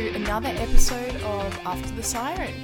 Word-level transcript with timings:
to 0.00 0.14
another 0.14 0.48
episode 0.48 1.14
of 1.16 1.58
After 1.66 1.94
the 1.94 2.02
Siren. 2.02 2.54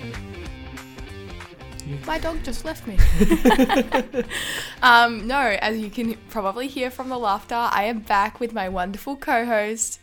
My 2.07 2.19
dog 2.19 2.43
just 2.43 2.65
left 2.65 2.87
me. 2.87 2.97
um, 4.83 5.27
no, 5.27 5.41
as 5.61 5.79
you 5.79 5.91
can 5.91 6.17
probably 6.31 6.67
hear 6.67 6.91
from 6.91 7.11
the 7.11 7.19
laughter, 7.19 7.55
I 7.55 7.85
am 7.85 7.99
back 7.99 8.41
with 8.41 8.55
my 8.55 8.71
wonderful 8.71 9.17
co-host. 9.17 10.01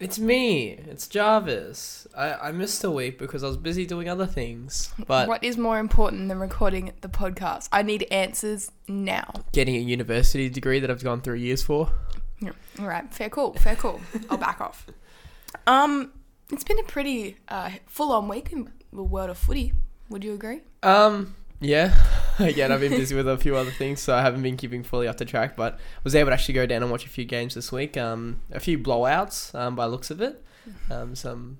It's 0.00 0.18
me. 0.18 0.70
It's 0.70 1.06
Jarvis. 1.06 2.08
I, 2.16 2.34
I 2.34 2.52
missed 2.52 2.82
a 2.82 2.90
week 2.90 3.16
because 3.16 3.44
I 3.44 3.46
was 3.46 3.56
busy 3.56 3.86
doing 3.86 4.08
other 4.08 4.26
things. 4.26 4.92
But 5.06 5.28
what 5.28 5.44
is 5.44 5.56
more 5.56 5.78
important 5.78 6.28
than 6.28 6.40
recording 6.40 6.94
the 7.00 7.08
podcast? 7.08 7.68
I 7.70 7.82
need 7.82 8.08
answers 8.10 8.72
now. 8.88 9.30
getting 9.52 9.76
a 9.76 9.80
university 9.80 10.48
degree 10.48 10.80
that 10.80 10.90
I've 10.90 11.04
gone 11.04 11.20
three 11.20 11.42
years 11.42 11.62
for. 11.62 11.92
Yeah. 12.40 12.50
All 12.80 12.86
right, 12.86 13.14
fair 13.14 13.28
call, 13.28 13.52
fair 13.52 13.76
call. 13.76 14.00
I'll 14.28 14.36
back 14.36 14.60
off. 14.60 14.84
Um, 15.68 16.12
it's 16.52 16.64
been 16.64 16.78
a 16.78 16.82
pretty 16.84 17.36
uh, 17.48 17.70
full-on 17.86 18.28
week 18.28 18.52
in 18.52 18.72
the 18.92 19.02
world 19.02 19.30
of 19.30 19.38
footy. 19.38 19.72
Would 20.10 20.22
you 20.24 20.34
agree? 20.34 20.60
Um, 20.82 21.34
yeah. 21.60 21.94
Again, 22.38 22.72
I've 22.72 22.80
been 22.80 22.90
busy 22.92 23.14
with 23.14 23.28
a 23.28 23.38
few 23.38 23.56
other 23.56 23.70
things, 23.70 24.00
so 24.00 24.14
I 24.14 24.20
haven't 24.22 24.42
been 24.42 24.56
keeping 24.56 24.82
fully 24.82 25.06
up 25.08 25.16
to 25.18 25.24
track. 25.24 25.56
But 25.56 25.78
was 26.02 26.14
able 26.14 26.30
to 26.30 26.34
actually 26.34 26.54
go 26.54 26.66
down 26.66 26.82
and 26.82 26.90
watch 26.90 27.06
a 27.06 27.08
few 27.08 27.24
games 27.24 27.54
this 27.54 27.70
week. 27.72 27.96
Um, 27.96 28.40
a 28.52 28.60
few 28.60 28.78
blowouts, 28.78 29.54
um, 29.54 29.76
by 29.76 29.86
looks 29.86 30.10
of 30.10 30.20
it. 30.20 30.44
Um, 30.90 31.14
some, 31.14 31.58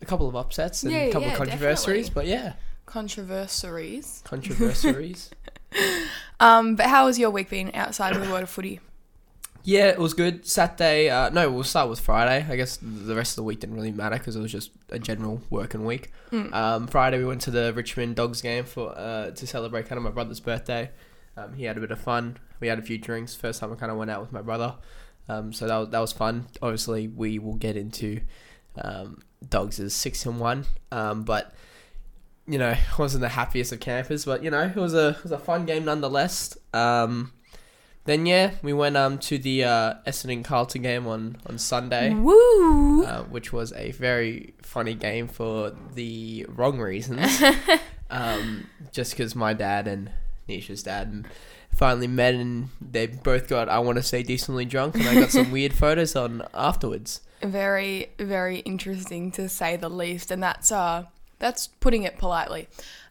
a 0.00 0.06
couple 0.06 0.28
of 0.28 0.34
upsets 0.36 0.82
and 0.82 0.92
Yeah, 0.92 0.98
a 1.00 1.12
couple 1.12 1.28
yeah, 1.28 1.32
of 1.32 1.38
controversies. 1.38 2.08
definitely. 2.08 2.12
But 2.14 2.26
yeah, 2.26 2.52
Controversies. 2.86 4.22
controversies. 4.24 5.30
Um, 6.40 6.76
but 6.76 6.86
how 6.86 7.06
has 7.06 7.18
your 7.18 7.30
week 7.30 7.50
been 7.50 7.70
outside 7.74 8.14
of 8.16 8.22
the 8.24 8.30
world 8.30 8.42
of 8.44 8.48
footy? 8.50 8.80
Yeah, 9.66 9.88
it 9.88 9.98
was 9.98 10.14
good. 10.14 10.46
Saturday, 10.46 11.10
uh, 11.10 11.28
no, 11.30 11.50
we'll 11.50 11.64
start 11.64 11.90
with 11.90 11.98
Friday. 11.98 12.46
I 12.48 12.54
guess 12.54 12.78
the 12.80 13.16
rest 13.16 13.32
of 13.32 13.36
the 13.36 13.42
week 13.42 13.58
didn't 13.58 13.74
really 13.74 13.90
matter 13.90 14.16
because 14.16 14.36
it 14.36 14.40
was 14.40 14.52
just 14.52 14.70
a 14.90 14.98
general 15.00 15.42
working 15.50 15.84
week. 15.84 16.12
Mm. 16.30 16.54
Um, 16.54 16.86
Friday, 16.86 17.18
we 17.18 17.24
went 17.24 17.40
to 17.42 17.50
the 17.50 17.72
Richmond 17.74 18.14
Dogs 18.14 18.40
game 18.40 18.62
for 18.62 18.96
uh, 18.96 19.32
to 19.32 19.44
celebrate 19.44 19.88
kind 19.88 19.96
of 19.96 20.04
my 20.04 20.10
brother's 20.10 20.38
birthday. 20.38 20.88
Um, 21.36 21.52
he 21.54 21.64
had 21.64 21.76
a 21.76 21.80
bit 21.80 21.90
of 21.90 22.00
fun. 22.00 22.36
We 22.60 22.68
had 22.68 22.78
a 22.78 22.82
few 22.82 22.96
drinks. 22.96 23.34
First 23.34 23.58
time 23.58 23.72
I 23.72 23.74
kind 23.74 23.90
of 23.90 23.98
went 23.98 24.08
out 24.08 24.20
with 24.20 24.30
my 24.30 24.40
brother, 24.40 24.76
um, 25.28 25.52
so 25.52 25.66
that 25.66 25.76
was, 25.76 25.88
that 25.88 25.98
was 25.98 26.12
fun. 26.12 26.46
Obviously, 26.62 27.08
we 27.08 27.40
will 27.40 27.56
get 27.56 27.76
into 27.76 28.20
um, 28.80 29.20
Dogs 29.48 29.80
is 29.80 29.92
six 29.96 30.24
and 30.26 30.38
one, 30.38 30.64
um, 30.92 31.24
but 31.24 31.52
you 32.46 32.58
know, 32.58 32.76
wasn't 33.00 33.22
the 33.22 33.30
happiest 33.30 33.72
of 33.72 33.80
campers, 33.80 34.26
but 34.26 34.44
you 34.44 34.50
know, 34.52 34.62
it 34.62 34.76
was 34.76 34.94
a 34.94 35.08
it 35.08 35.24
was 35.24 35.32
a 35.32 35.38
fun 35.38 35.66
game 35.66 35.84
nonetheless. 35.86 36.56
Um, 36.72 37.32
then 38.06 38.24
yeah, 38.26 38.52
we 38.62 38.72
went 38.72 38.96
um 38.96 39.18
to 39.18 39.38
the 39.38 39.64
uh, 39.64 39.94
Essendon 40.06 40.44
Carlton 40.44 40.82
game 40.82 41.06
on 41.06 41.36
on 41.46 41.58
Sunday, 41.58 42.14
Woo! 42.14 43.04
uh, 43.04 43.24
which 43.24 43.52
was 43.52 43.72
a 43.74 43.90
very 43.92 44.54
funny 44.62 44.94
game 44.94 45.28
for 45.28 45.72
the 45.94 46.46
wrong 46.48 46.78
reasons. 46.78 47.42
um, 48.10 48.68
just 48.92 49.12
because 49.12 49.34
my 49.34 49.52
dad 49.52 49.86
and 49.86 50.10
Nisha's 50.48 50.82
dad 50.82 51.26
finally 51.74 52.06
met 52.06 52.34
and 52.34 52.70
they 52.80 53.06
both 53.06 53.48
got 53.48 53.68
I 53.68 53.80
want 53.80 53.96
to 53.96 54.02
say 54.02 54.22
decently 54.22 54.64
drunk, 54.64 54.94
and 54.94 55.08
I 55.08 55.14
got 55.14 55.30
some 55.30 55.50
weird 55.56 55.74
photos 55.74 56.16
on 56.16 56.42
afterwards. 56.54 57.20
very, 57.42 58.10
very 58.18 58.60
interesting 58.60 59.30
to 59.32 59.48
say 59.48 59.76
the 59.76 59.90
least, 59.90 60.30
and 60.30 60.42
that's 60.42 60.72
uh, 60.72 61.04
that's 61.38 61.66
putting 61.66 62.04
it 62.04 62.18
politely. 62.18 62.68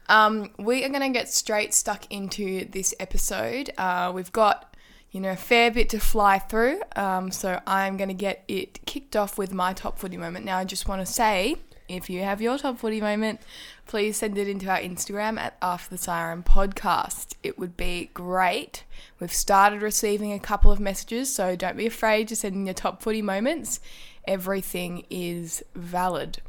Um, 0.07 0.51
we 0.57 0.83
are 0.83 0.89
gonna 0.89 1.09
get 1.09 1.29
straight 1.29 1.73
stuck 1.73 2.11
into 2.11 2.65
this 2.65 2.93
episode. 2.99 3.71
Uh, 3.77 4.11
we've 4.13 4.31
got 4.31 4.74
you 5.15 5.21
know 5.21 5.31
a 5.31 5.37
fair 5.37 5.71
bit 5.71 5.87
to 5.87 5.97
fly 5.97 6.39
through, 6.39 6.81
um, 6.97 7.31
so 7.31 7.61
I'm 7.65 7.95
gonna 7.95 8.13
get 8.13 8.43
it 8.49 8.85
kicked 8.85 9.15
off 9.15 9.37
with 9.37 9.53
my 9.53 9.71
top 9.71 9.97
footy 9.97 10.17
moment. 10.17 10.43
Now, 10.43 10.57
I 10.57 10.65
just 10.65 10.89
want 10.89 11.07
to 11.07 11.11
say, 11.11 11.55
if 11.87 12.09
you 12.09 12.23
have 12.23 12.41
your 12.41 12.57
top 12.57 12.79
footy 12.79 12.99
moment, 12.99 13.39
please 13.87 14.17
send 14.17 14.37
it 14.37 14.49
into 14.49 14.69
our 14.69 14.77
Instagram 14.77 15.39
at 15.39 15.55
After 15.61 15.91
the 15.91 15.97
Siren 15.97 16.43
Podcast. 16.43 17.35
It 17.43 17.57
would 17.57 17.77
be 17.77 18.09
great. 18.13 18.83
We've 19.21 19.31
started 19.31 19.81
receiving 19.81 20.33
a 20.33 20.39
couple 20.39 20.69
of 20.69 20.81
messages, 20.81 21.33
so 21.33 21.55
don't 21.55 21.77
be 21.77 21.85
afraid 21.85 22.27
to 22.27 22.35
send 22.35 22.55
in 22.55 22.65
your 22.65 22.73
top 22.73 23.01
footy 23.01 23.21
moments. 23.21 23.79
Everything 24.27 25.05
is 25.09 25.63
valid. 25.73 26.41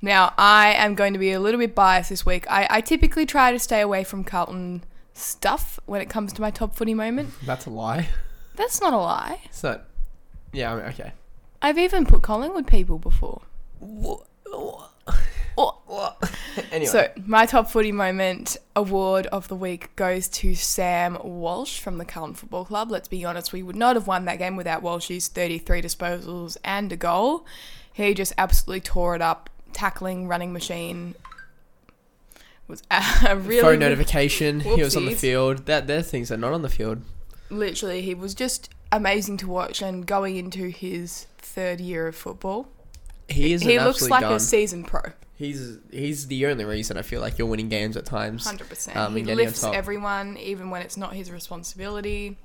Now, 0.00 0.32
I 0.38 0.74
am 0.74 0.94
going 0.94 1.12
to 1.12 1.18
be 1.18 1.32
a 1.32 1.40
little 1.40 1.58
bit 1.58 1.74
biased 1.74 2.10
this 2.10 2.24
week. 2.24 2.48
I, 2.48 2.68
I 2.70 2.80
typically 2.82 3.26
try 3.26 3.50
to 3.50 3.58
stay 3.58 3.80
away 3.80 4.04
from 4.04 4.22
Carlton 4.22 4.84
stuff 5.14 5.78
when 5.86 6.00
it 6.00 6.08
comes 6.08 6.32
to 6.34 6.40
my 6.40 6.50
top 6.50 6.74
footy 6.74 6.94
moment. 6.94 7.30
That's 7.44 7.66
a 7.66 7.70
lie. 7.70 8.08
That's 8.56 8.80
not 8.80 8.92
a 8.92 8.98
lie. 8.98 9.40
So, 9.50 9.80
yeah, 10.52 10.72
I 10.72 10.76
mean, 10.76 10.84
okay. 10.86 11.12
I've 11.60 11.78
even 11.78 12.04
put 12.06 12.22
Collingwood 12.22 12.66
people 12.66 12.98
before. 12.98 13.42
Oh. 13.82 14.88
anyway, 16.72 16.86
So, 16.86 17.10
my 17.26 17.46
top 17.46 17.70
footy 17.70 17.92
moment 17.92 18.56
award 18.74 19.26
of 19.26 19.48
the 19.48 19.56
week 19.56 19.94
goes 19.96 20.28
to 20.28 20.54
Sam 20.54 21.18
Walsh 21.22 21.78
from 21.78 21.98
the 21.98 22.04
Carlton 22.04 22.34
Football 22.34 22.64
Club. 22.64 22.90
Let's 22.90 23.08
be 23.08 23.24
honest, 23.24 23.52
we 23.52 23.62
would 23.62 23.76
not 23.76 23.96
have 23.96 24.06
won 24.06 24.24
that 24.24 24.38
game 24.38 24.56
without 24.56 24.82
Walsh's 24.82 25.28
33 25.28 25.82
disposals 25.82 26.56
and 26.64 26.90
a 26.92 26.96
goal. 26.96 27.46
He 27.92 28.14
just 28.14 28.32
absolutely 28.38 28.80
tore 28.80 29.14
it 29.14 29.22
up, 29.22 29.50
tackling, 29.72 30.26
running 30.28 30.52
machine. 30.52 31.14
Was 32.72 32.82
a 33.26 33.36
really 33.36 33.60
phone 33.60 33.78
notification. 33.80 34.60
He 34.60 34.82
was 34.82 34.96
on 34.96 35.04
the 35.04 35.14
field. 35.14 35.66
That 35.66 35.86
there 35.86 35.98
are 35.98 36.02
things 36.02 36.30
that 36.30 36.36
are 36.36 36.38
not 36.38 36.54
on 36.54 36.62
the 36.62 36.70
field. 36.70 37.02
literally 37.50 38.00
he 38.00 38.14
was 38.14 38.34
just 38.34 38.70
amazing 38.90 39.36
to 39.38 39.46
watch 39.46 39.82
and 39.82 40.06
going 40.06 40.36
into 40.36 40.68
his 40.68 41.26
third 41.38 41.80
year 41.80 42.08
of 42.08 42.16
football. 42.16 42.68
He 43.28 43.52
is. 43.52 43.62
he 43.62 43.78
looks 43.78 44.08
like 44.08 44.22
gun. 44.22 44.32
a 44.32 44.40
seasoned 44.40 44.86
pro. 44.86 45.02
He's 45.36 45.78
he's 45.90 46.28
the 46.28 46.46
only 46.46 46.64
reason 46.64 46.96
I 46.96 47.02
feel 47.02 47.20
like 47.20 47.38
you're 47.38 47.48
winning 47.48 47.68
games 47.68 47.96
at 47.96 48.06
times. 48.06 48.46
Hundred 48.46 48.68
percent. 48.68 48.96
Um, 48.96 49.14
he 49.14 49.22
getting 49.22 49.38
on 49.38 49.44
lifts 49.44 49.64
everyone, 49.64 50.36
even 50.38 50.70
when 50.70 50.82
it's 50.82 50.96
not 50.96 51.14
his 51.14 51.30
responsibility. 51.30 52.38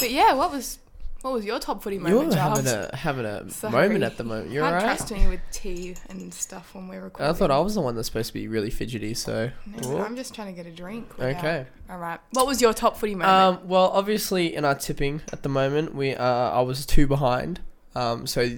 But 0.00 0.10
yeah, 0.10 0.32
what 0.34 0.50
was 0.50 0.78
what 1.22 1.32
was 1.34 1.44
your 1.44 1.58
top 1.58 1.82
footy 1.82 1.98
moment, 1.98 2.32
You're 2.32 2.40
having 2.40 2.66
a 2.66 2.96
having 2.96 3.24
a 3.26 3.50
Sorry. 3.50 3.72
moment 3.72 4.04
at 4.04 4.16
the 4.16 4.24
moment. 4.24 4.50
You're 4.50 4.62
Can't 4.64 4.76
alright. 4.76 4.96
trust 4.98 5.12
me 5.12 5.26
with 5.28 5.40
tea 5.52 5.96
and 6.08 6.32
stuff 6.32 6.74
when 6.74 6.88
we're 6.88 7.02
recording. 7.02 7.30
I 7.30 7.36
thought 7.36 7.50
I 7.50 7.58
was 7.58 7.74
the 7.74 7.80
one 7.82 7.94
that's 7.94 8.06
supposed 8.08 8.28
to 8.28 8.34
be 8.34 8.48
really 8.48 8.70
fidgety. 8.70 9.14
So 9.14 9.50
No, 9.82 9.98
I'm 9.98 10.16
just 10.16 10.34
trying 10.34 10.48
to 10.48 10.52
get 10.54 10.66
a 10.70 10.74
drink. 10.74 11.08
without- 11.18 11.36
okay. 11.38 11.66
All 11.90 11.98
right. 11.98 12.20
What 12.32 12.46
was 12.46 12.60
your 12.62 12.72
top 12.72 12.96
footy 12.96 13.14
moment? 13.14 13.30
Um, 13.62 13.68
well, 13.68 13.90
obviously 13.92 14.54
in 14.54 14.64
our 14.64 14.74
tipping 14.74 15.20
at 15.32 15.42
the 15.42 15.48
moment, 15.48 15.94
we 15.94 16.14
uh, 16.14 16.24
I 16.24 16.60
was 16.62 16.86
two 16.86 17.06
behind. 17.06 17.60
Um, 17.94 18.26
so 18.26 18.48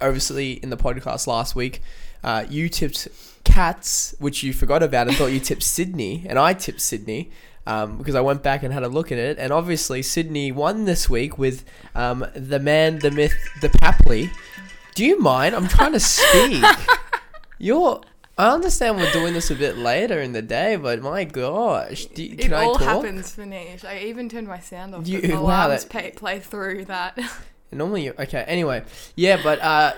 obviously 0.00 0.52
in 0.52 0.70
the 0.70 0.76
podcast 0.76 1.26
last 1.26 1.54
week, 1.54 1.82
uh, 2.24 2.44
you 2.48 2.68
tipped 2.68 3.08
Cats, 3.44 4.14
which 4.18 4.42
you 4.42 4.52
forgot 4.52 4.82
about 4.82 5.08
and 5.08 5.16
thought 5.16 5.28
you 5.28 5.40
tipped 5.40 5.62
Sydney, 5.62 6.26
and 6.28 6.38
I 6.38 6.52
tipped 6.54 6.80
Sydney. 6.80 7.30
Um, 7.68 7.98
because 7.98 8.14
I 8.14 8.22
went 8.22 8.42
back 8.42 8.62
and 8.62 8.72
had 8.72 8.82
a 8.82 8.88
look 8.88 9.12
at 9.12 9.18
it, 9.18 9.38
and 9.38 9.52
obviously 9.52 10.00
Sydney 10.00 10.50
won 10.50 10.86
this 10.86 11.10
week 11.10 11.36
with 11.36 11.64
um, 11.94 12.24
the 12.34 12.58
man, 12.58 13.00
the 13.00 13.10
myth, 13.10 13.36
the 13.60 13.68
Papley. 13.68 14.30
Do 14.94 15.04
you 15.04 15.20
mind? 15.20 15.54
I'm 15.54 15.68
trying 15.68 15.92
to 15.92 16.00
speak. 16.00 16.64
You're. 17.58 18.00
I 18.38 18.50
understand 18.54 18.96
we're 18.96 19.12
doing 19.12 19.34
this 19.34 19.50
a 19.50 19.54
bit 19.54 19.76
later 19.76 20.20
in 20.20 20.32
the 20.32 20.40
day, 20.42 20.76
but 20.76 21.02
my 21.02 21.24
gosh, 21.24 22.06
do, 22.06 22.22
it 22.38 22.52
all 22.52 22.78
happens 22.78 23.32
for 23.34 23.44
Nish. 23.44 23.84
I 23.84 23.98
even 23.98 24.28
turned 24.28 24.46
my 24.46 24.60
sound 24.60 24.94
off. 24.94 25.06
You- 25.08 25.34
wow, 25.34 25.40
alarms 25.42 25.82
that- 25.84 25.90
play, 25.90 26.10
play 26.12 26.38
through 26.38 26.84
that. 26.86 27.18
Normally, 27.72 28.04
you 28.04 28.14
okay. 28.18 28.44
Anyway, 28.46 28.82
yeah, 29.14 29.40
but 29.42 29.60
uh, 29.60 29.92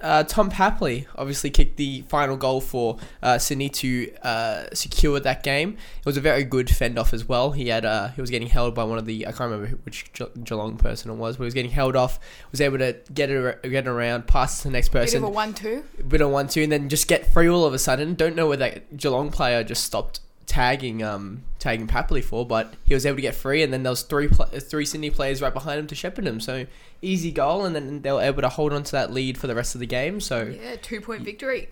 uh, 0.00 0.24
Tom 0.24 0.50
Papley 0.50 1.06
obviously 1.16 1.50
kicked 1.50 1.76
the 1.76 2.02
final 2.08 2.36
goal 2.36 2.60
for 2.60 2.98
uh, 3.22 3.38
Sydney 3.38 3.68
to 3.68 4.12
uh, 4.22 4.64
secure 4.72 5.20
that 5.20 5.42
game. 5.42 5.70
It 5.98 6.06
was 6.06 6.16
a 6.16 6.20
very 6.20 6.44
good 6.44 6.70
fend 6.70 6.98
off 6.98 7.12
as 7.12 7.28
well. 7.28 7.52
He 7.52 7.68
had 7.68 7.84
uh, 7.84 8.08
he 8.08 8.20
was 8.20 8.30
getting 8.30 8.48
held 8.48 8.74
by 8.74 8.84
one 8.84 8.98
of 8.98 9.06
the 9.06 9.26
I 9.26 9.32
can't 9.32 9.50
remember 9.50 9.76
which 9.84 10.12
Ge- 10.12 10.22
Geelong 10.44 10.76
person 10.76 11.10
it 11.10 11.14
was, 11.14 11.36
but 11.36 11.44
he 11.44 11.46
was 11.46 11.54
getting 11.54 11.70
held 11.70 11.96
off. 11.96 12.18
Was 12.50 12.60
able 12.60 12.78
to 12.78 12.96
get 13.12 13.30
it 13.30 13.62
get 13.62 13.86
around, 13.86 14.26
pass 14.26 14.58
to 14.62 14.68
the 14.68 14.72
next 14.72 14.88
Bit 14.90 15.00
person, 15.00 15.22
of 15.22 15.28
a 15.28 15.32
one-two. 15.32 15.84
bit 16.08 16.20
of 16.20 16.30
one 16.30 16.48
two, 16.48 16.62
and 16.62 16.72
then 16.72 16.88
just 16.88 17.06
get 17.08 17.32
free 17.32 17.48
all 17.48 17.64
of 17.64 17.74
a 17.74 17.78
sudden. 17.78 18.14
Don't 18.14 18.34
know 18.36 18.48
where 18.48 18.56
that 18.56 18.96
Geelong 18.96 19.30
player 19.30 19.62
just 19.62 19.84
stopped 19.84 20.20
tagging 20.50 21.00
um 21.02 21.42
tagging 21.60 21.86
Papley 21.86 22.22
for, 22.24 22.44
but 22.44 22.74
he 22.84 22.92
was 22.94 23.06
able 23.06 23.16
to 23.16 23.22
get 23.22 23.34
free, 23.34 23.62
and 23.62 23.72
then 23.72 23.82
there 23.84 23.92
was 23.92 24.02
three 24.02 24.26
pla 24.28 24.46
three 24.46 24.84
Sydney 24.84 25.10
players 25.10 25.40
right 25.40 25.54
behind 25.54 25.78
him 25.78 25.86
to 25.86 25.94
shepherd 25.94 26.26
him. 26.26 26.40
So 26.40 26.66
easy 27.00 27.30
goal, 27.30 27.64
and 27.64 27.74
then 27.74 28.02
they 28.02 28.10
were 28.12 28.20
able 28.20 28.42
to 28.42 28.48
hold 28.48 28.72
on 28.72 28.82
to 28.82 28.92
that 28.92 29.12
lead 29.12 29.38
for 29.38 29.46
the 29.46 29.54
rest 29.54 29.74
of 29.74 29.80
the 29.80 29.86
game. 29.86 30.20
So 30.20 30.42
Yeah, 30.42 30.76
two-point 30.82 31.22
victory. 31.22 31.68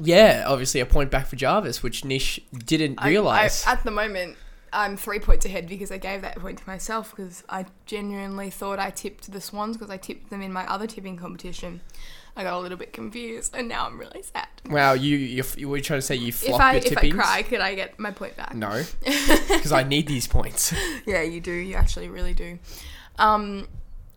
yeah, 0.00 0.44
obviously 0.46 0.80
a 0.80 0.86
point 0.86 1.10
back 1.10 1.26
for 1.26 1.36
Jarvis, 1.36 1.82
which 1.82 2.04
Nish 2.04 2.38
didn't 2.66 2.98
I- 2.98 3.08
realize. 3.08 3.64
I, 3.66 3.72
at 3.72 3.82
the 3.84 3.90
moment, 3.90 4.36
I'm 4.72 4.96
three 4.96 5.18
points 5.18 5.44
ahead 5.44 5.66
because 5.68 5.90
I 5.90 5.98
gave 5.98 6.22
that 6.22 6.38
point 6.38 6.58
to 6.58 6.66
myself 6.66 7.10
because 7.14 7.42
I 7.48 7.66
genuinely 7.86 8.50
thought 8.50 8.78
I 8.78 8.90
tipped 8.90 9.30
the 9.32 9.40
Swans 9.40 9.76
because 9.76 9.90
I 9.90 9.96
tipped 9.96 10.30
them 10.30 10.40
in 10.42 10.52
my 10.52 10.66
other 10.70 10.86
tipping 10.86 11.16
competition. 11.16 11.80
I 12.36 12.44
got 12.44 12.54
a 12.54 12.60
little 12.60 12.78
bit 12.78 12.92
confused 12.92 13.54
and 13.54 13.68
now 13.68 13.86
I'm 13.86 13.98
really 13.98 14.22
sad. 14.22 14.48
wow, 14.70 14.92
you 14.94 15.16
you, 15.16 15.44
you 15.56 15.68
were 15.68 15.80
trying 15.80 15.98
to 15.98 16.06
say 16.06 16.14
you 16.16 16.28
If 16.28 16.36
flopped 16.36 16.62
I 16.62 16.72
your 16.72 16.78
if 16.80 16.86
I 16.86 17.00
tippings? 17.02 17.14
cry, 17.14 17.42
could 17.42 17.60
I 17.60 17.74
get 17.74 17.98
my 17.98 18.10
point 18.10 18.36
back? 18.36 18.54
No, 18.54 18.82
because 19.04 19.72
I 19.72 19.82
need 19.82 20.06
these 20.06 20.26
points. 20.26 20.72
Yeah, 21.06 21.22
you 21.22 21.40
do. 21.40 21.52
You 21.52 21.74
actually 21.74 22.08
really 22.08 22.32
do. 22.34 22.58
Um, 23.18 23.68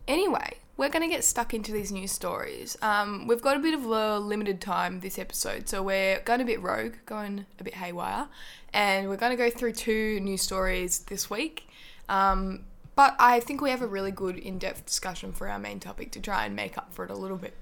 anyway, 0.08 0.56
we're 0.76 0.88
going 0.88 1.02
to 1.08 1.14
get 1.14 1.24
stuck 1.24 1.52
into 1.52 1.72
these 1.72 1.90
news 1.92 2.12
stories. 2.12 2.76
Um, 2.80 3.26
we've 3.26 3.42
got 3.42 3.56
a 3.56 3.60
bit 3.60 3.74
of 3.74 3.84
a 3.84 4.18
limited 4.18 4.60
time 4.60 5.00
this 5.00 5.18
episode, 5.18 5.68
so 5.68 5.82
we're 5.82 6.20
going 6.20 6.40
a 6.40 6.44
bit 6.44 6.62
rogue, 6.62 6.94
going 7.06 7.44
a 7.58 7.64
bit 7.64 7.74
haywire, 7.74 8.28
and 8.72 9.08
we're 9.08 9.16
going 9.16 9.30
to 9.32 9.36
go 9.36 9.50
through 9.50 9.72
two 9.72 10.20
news 10.20 10.42
stories 10.42 11.00
this 11.00 11.28
week. 11.28 11.68
Um, 12.08 12.64
but 12.94 13.14
I 13.18 13.40
think 13.40 13.60
we 13.60 13.70
have 13.70 13.82
a 13.82 13.86
really 13.86 14.10
good 14.12 14.38
in 14.38 14.58
depth 14.58 14.86
discussion 14.86 15.32
for 15.32 15.48
our 15.48 15.58
main 15.58 15.80
topic 15.80 16.12
to 16.12 16.20
try 16.20 16.46
and 16.46 16.54
make 16.56 16.78
up 16.78 16.94
for 16.94 17.04
it 17.04 17.10
a 17.10 17.14
little 17.16 17.36
bit. 17.36 17.54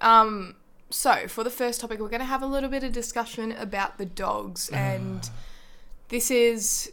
Um, 0.00 0.56
so, 0.90 1.26
for 1.28 1.42
the 1.44 1.50
first 1.50 1.80
topic, 1.80 1.98
we're 2.00 2.08
going 2.08 2.20
to 2.20 2.26
have 2.26 2.42
a 2.42 2.46
little 2.46 2.68
bit 2.70 2.84
of 2.84 2.92
discussion 2.92 3.52
about 3.52 3.98
the 3.98 4.06
dogs, 4.06 4.68
and 4.70 5.28
this 6.08 6.30
is 6.30 6.92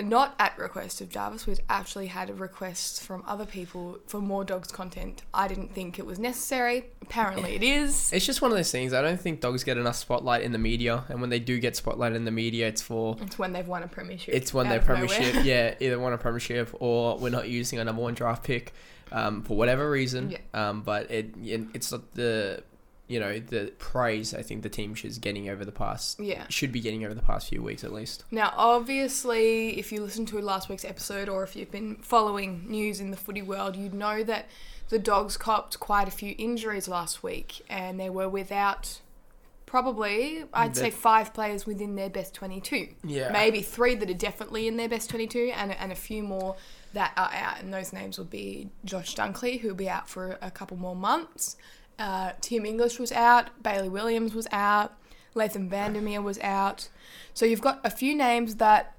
not 0.00 0.34
at 0.38 0.58
request 0.58 1.00
of 1.02 1.10
Jarvis. 1.10 1.46
We've 1.46 1.60
actually 1.68 2.06
had 2.06 2.40
requests 2.40 3.04
from 3.04 3.22
other 3.26 3.44
people 3.44 3.98
for 4.06 4.18
more 4.20 4.44
dogs 4.44 4.72
content. 4.72 5.22
I 5.34 5.46
didn't 5.46 5.74
think 5.74 5.98
it 5.98 6.06
was 6.06 6.18
necessary. 6.18 6.86
Apparently, 7.02 7.54
it 7.54 7.62
is. 7.62 8.10
It's 8.14 8.24
just 8.26 8.40
one 8.42 8.50
of 8.50 8.56
those 8.56 8.72
things. 8.72 8.92
I 8.94 9.02
don't 9.02 9.20
think 9.20 9.40
dogs 9.40 9.62
get 9.62 9.76
enough 9.76 9.96
spotlight 9.96 10.42
in 10.42 10.52
the 10.52 10.58
media, 10.58 11.04
and 11.08 11.20
when 11.20 11.30
they 11.30 11.38
do 11.38 11.60
get 11.60 11.76
spotlight 11.76 12.14
in 12.14 12.24
the 12.24 12.30
media, 12.30 12.66
it's 12.66 12.82
for 12.82 13.16
It's 13.20 13.38
when 13.38 13.52
they've 13.52 13.68
won 13.68 13.82
a 13.82 13.88
premiership. 13.88 14.34
it's 14.34 14.52
when 14.54 14.66
out 14.66 14.70
they 14.70 14.76
of 14.78 14.88
nowhere. 14.88 15.06
premiership. 15.08 15.44
yeah, 15.44 15.74
either 15.80 15.98
won 16.00 16.12
a 16.14 16.18
premiership 16.18 16.74
or 16.80 17.18
we're 17.18 17.28
not 17.30 17.48
using 17.48 17.78
a 17.78 17.84
number 17.84 18.02
one 18.02 18.14
draft 18.14 18.42
pick 18.42 18.72
um, 19.12 19.42
for 19.42 19.56
whatever 19.56 19.90
reason. 19.90 20.30
Yeah. 20.30 20.38
Um, 20.54 20.82
but 20.82 21.10
it 21.10 21.34
it's 21.40 21.92
not 21.92 22.12
the 22.12 22.62
you 23.08 23.18
know 23.18 23.40
the 23.40 23.72
praise 23.78 24.32
I 24.34 24.42
think 24.42 24.62
the 24.62 24.68
team 24.68 24.94
is 25.02 25.18
getting 25.18 25.48
over 25.48 25.64
the 25.64 25.72
past 25.72 26.20
Yeah. 26.20 26.44
should 26.48 26.70
be 26.70 26.80
getting 26.80 27.04
over 27.04 27.12
the 27.14 27.22
past 27.22 27.48
few 27.48 27.60
weeks 27.62 27.82
at 27.82 27.92
least. 27.92 28.24
Now, 28.30 28.52
obviously, 28.56 29.78
if 29.78 29.90
you 29.90 30.00
listened 30.02 30.28
to 30.28 30.40
last 30.40 30.68
week's 30.68 30.84
episode 30.84 31.28
or 31.28 31.42
if 31.42 31.56
you've 31.56 31.72
been 31.72 31.96
following 31.96 32.66
news 32.68 33.00
in 33.00 33.10
the 33.10 33.16
footy 33.16 33.42
world, 33.42 33.74
you'd 33.74 33.94
know 33.94 34.22
that 34.22 34.46
the 34.90 34.98
Dogs 34.98 35.36
copped 35.36 35.80
quite 35.80 36.06
a 36.06 36.10
few 36.12 36.34
injuries 36.38 36.86
last 36.86 37.22
week 37.22 37.64
and 37.68 37.98
they 37.98 38.10
were 38.10 38.28
without 38.28 39.00
probably, 39.66 40.44
I'd 40.52 40.76
say, 40.76 40.90
five 40.90 41.32
players 41.32 41.64
within 41.64 41.94
their 41.94 42.10
best 42.10 42.34
22. 42.34 42.88
Yeah. 43.04 43.30
Maybe 43.32 43.62
three 43.62 43.94
that 43.94 44.10
are 44.10 44.14
definitely 44.14 44.66
in 44.66 44.76
their 44.76 44.88
best 44.88 45.08
22 45.10 45.52
and, 45.54 45.70
and 45.72 45.92
a 45.92 45.94
few 45.94 46.22
more 46.24 46.56
that 46.92 47.12
are 47.16 47.30
out. 47.32 47.60
And 47.62 47.72
those 47.72 47.92
names 47.92 48.18
would 48.18 48.30
be 48.30 48.68
Josh 48.84 49.14
Dunkley, 49.14 49.60
who'll 49.60 49.74
be 49.74 49.88
out 49.88 50.08
for 50.08 50.38
a 50.42 50.50
couple 50.50 50.76
more 50.76 50.96
months. 50.96 51.56
Uh, 51.98 52.32
Tim 52.40 52.64
English 52.66 52.98
was 52.98 53.12
out. 53.12 53.62
Bailey 53.62 53.88
Williams 53.88 54.34
was 54.34 54.48
out. 54.52 54.94
Laitham 55.34 55.68
Vandermeer 55.68 56.20
was 56.22 56.38
out. 56.40 56.88
So 57.34 57.46
you've 57.46 57.60
got 57.60 57.80
a 57.84 57.90
few 57.90 58.14
names 58.16 58.56
that 58.56 58.94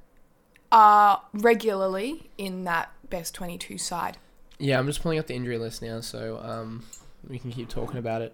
are 0.72 1.22
regularly 1.34 2.30
in 2.38 2.64
that 2.64 2.92
best 3.10 3.36
22 3.36 3.78
side. 3.78 4.18
Yeah, 4.58 4.80
I'm 4.80 4.86
just 4.86 5.02
pulling 5.02 5.20
up 5.20 5.28
the 5.28 5.34
injury 5.34 5.58
list 5.58 5.82
now, 5.82 6.02
so 6.02 6.40
um, 6.42 6.86
we 7.28 7.40
can 7.40 7.52
keep 7.52 7.68
talking 7.68 7.98
about 7.98 8.22
it. 8.22 8.34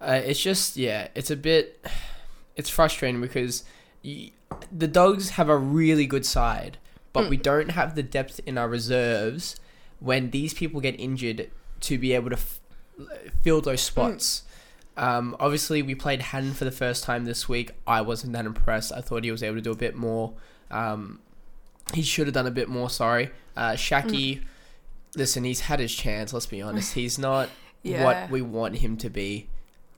Uh, 0.00 0.20
it's 0.24 0.40
just 0.40 0.76
yeah, 0.76 1.08
it's 1.14 1.30
a 1.30 1.36
bit, 1.36 1.84
it's 2.56 2.68
frustrating 2.68 3.20
because 3.20 3.64
y- 4.04 4.32
the 4.76 4.88
dogs 4.88 5.30
have 5.30 5.48
a 5.48 5.56
really 5.56 6.06
good 6.06 6.26
side, 6.26 6.78
but 7.12 7.28
we 7.28 7.36
don't 7.36 7.70
have 7.70 7.94
the 7.94 8.02
depth 8.02 8.40
in 8.46 8.56
our 8.58 8.68
reserves 8.68 9.56
when 9.98 10.30
these 10.30 10.54
people 10.54 10.80
get 10.80 10.98
injured 10.98 11.50
to 11.80 11.98
be 11.98 12.12
able 12.12 12.30
to 12.30 12.36
f- 12.36 12.60
fill 13.42 13.60
those 13.60 13.80
spots. 13.80 14.42
Um, 14.96 15.34
obviously, 15.40 15.82
we 15.82 15.94
played 15.94 16.20
Haddon 16.22 16.52
for 16.52 16.64
the 16.64 16.70
first 16.70 17.04
time 17.04 17.24
this 17.24 17.48
week. 17.48 17.72
I 17.86 18.00
wasn't 18.02 18.32
that 18.34 18.44
impressed. 18.46 18.92
I 18.92 19.00
thought 19.00 19.24
he 19.24 19.30
was 19.30 19.42
able 19.42 19.56
to 19.56 19.62
do 19.62 19.70
a 19.70 19.76
bit 19.76 19.94
more. 19.96 20.34
Um, 20.70 21.20
he 21.94 22.02
should 22.02 22.26
have 22.26 22.34
done 22.34 22.46
a 22.46 22.50
bit 22.50 22.68
more. 22.68 22.90
Sorry, 22.90 23.30
uh, 23.56 23.72
Shaki. 23.72 24.42
Listen, 25.16 25.42
he's 25.44 25.60
had 25.60 25.80
his 25.80 25.94
chance. 25.94 26.32
Let's 26.32 26.46
be 26.46 26.62
honest. 26.62 26.94
He's 26.94 27.18
not 27.18 27.48
Yeah. 27.82 28.04
what 28.04 28.30
we 28.30 28.42
want 28.42 28.76
him 28.76 28.96
to 28.98 29.10
be. 29.10 29.48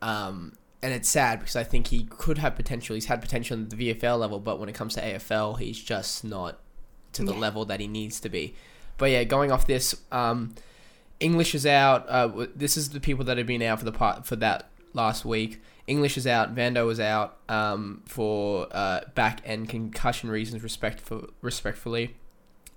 Um, 0.00 0.54
and 0.82 0.92
it's 0.92 1.08
sad 1.08 1.38
because 1.40 1.54
I 1.56 1.64
think 1.64 1.88
he 1.88 2.04
could 2.04 2.38
have 2.38 2.56
potential. 2.56 2.94
He's 2.94 3.06
had 3.06 3.20
potential 3.20 3.60
at 3.60 3.70
the 3.70 3.76
VFL 3.94 4.18
level, 4.18 4.40
but 4.40 4.58
when 4.58 4.68
it 4.68 4.74
comes 4.74 4.94
to 4.94 5.00
AFL, 5.00 5.58
he's 5.58 5.78
just 5.78 6.24
not 6.24 6.58
to 7.14 7.24
the 7.24 7.32
Yeah. 7.32 7.38
level 7.38 7.64
that 7.66 7.80
he 7.80 7.86
needs 7.88 8.20
to 8.20 8.28
be. 8.28 8.54
But 8.98 9.10
yeah, 9.10 9.24
going 9.24 9.50
off 9.50 9.66
this, 9.66 9.94
um, 10.10 10.54
English 11.20 11.54
is 11.54 11.66
out. 11.66 12.06
Uh, 12.08 12.46
this 12.54 12.76
is 12.76 12.90
the 12.90 13.00
people 13.00 13.24
that 13.26 13.38
have 13.38 13.46
been 13.46 13.62
out 13.62 13.78
for 13.78 13.84
the 13.84 13.92
part 13.92 14.26
for 14.26 14.36
that 14.36 14.68
last 14.92 15.24
week. 15.24 15.60
English 15.86 16.16
is 16.16 16.26
out. 16.26 16.54
Vando 16.54 16.90
is 16.90 17.00
out 17.00 17.38
um, 17.48 18.02
for 18.06 18.68
uh, 18.70 19.00
back 19.14 19.40
and 19.44 19.68
concussion 19.68 20.30
reasons. 20.30 20.62
Respect 20.62 21.00
for 21.00 21.28
respectfully. 21.40 22.16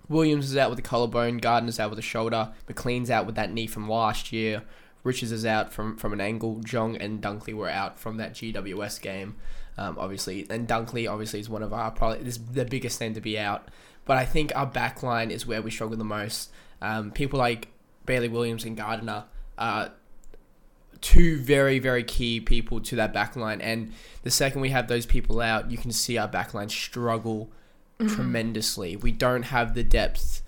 Williams 0.08 0.50
is 0.52 0.58
out 0.58 0.70
with 0.70 0.80
a 0.80 0.84
collarbone. 0.84 1.40
Gardner's 1.40 1.80
out 1.80 1.90
with 1.90 2.00
a 2.00 2.04
shoulder. 2.04 2.52
McLean's 2.68 3.10
out 3.10 3.26
with 3.26 3.36
that 3.36 3.52
knee 3.52 3.68
from 3.68 3.90
last 3.90 4.32
year. 4.32 4.64
Richards 5.04 5.32
is 5.32 5.46
out 5.46 5.72
from, 5.72 5.98
from 5.98 6.14
an 6.14 6.22
ankle. 6.22 6.62
Jong 6.64 6.96
and 6.96 7.22
Dunkley 7.22 7.54
were 7.54 7.70
out 7.70 8.00
from 8.00 8.18
that 8.18 8.34
GWS 8.34 9.02
game, 9.02 9.36
um, 9.78 9.98
obviously. 10.00 10.46
And 10.50 10.68
Dunkley, 10.68 11.10
obviously, 11.10 11.40
is 11.40 11.50
one 11.50 11.62
of 11.64 11.74
our 11.74 11.92
probably 11.92 12.24
this 12.24 12.38
is 12.38 12.46
the 12.54 12.66
biggest 12.66 13.00
name 13.02 13.14
to 13.14 13.22
be 13.22 13.38
out. 13.38 13.70
But 14.06 14.18
I 14.18 14.25
think 14.25 14.52
our 14.56 14.66
back 14.68 15.02
line 15.04 15.31
is 15.31 15.46
where 15.48 15.62
we 15.62 15.72
struggle 15.72 15.98
the 15.98 16.04
most. 16.04 16.52
Um, 16.81 17.12
people 17.12 17.40
like 17.40 17.69
Bailey 18.06 18.28
Williams 18.28 18.63
and 18.63 18.78
Gardner 18.78 19.25
are 19.57 19.92
two 21.02 21.38
very, 21.40 21.80
very 21.80 22.04
key 22.04 22.40
people 22.40 22.80
to 22.81 22.96
that 22.98 23.13
back 23.13 23.36
line. 23.36 23.62
And 23.62 23.94
the 24.24 24.31
second 24.31 24.62
we 24.62 24.69
have 24.69 24.88
those 24.88 25.06
people 25.06 25.42
out, 25.42 25.72
you 25.72 25.78
can 25.78 25.92
see 25.92 26.18
our 26.18 26.28
back 26.28 26.54
line 26.54 26.69
struggle 26.69 27.50
tremendously. 28.07 28.96
We 28.96 29.12
don't 29.12 29.44
have 29.44 29.74
the 29.74 29.84
depth 29.84 30.42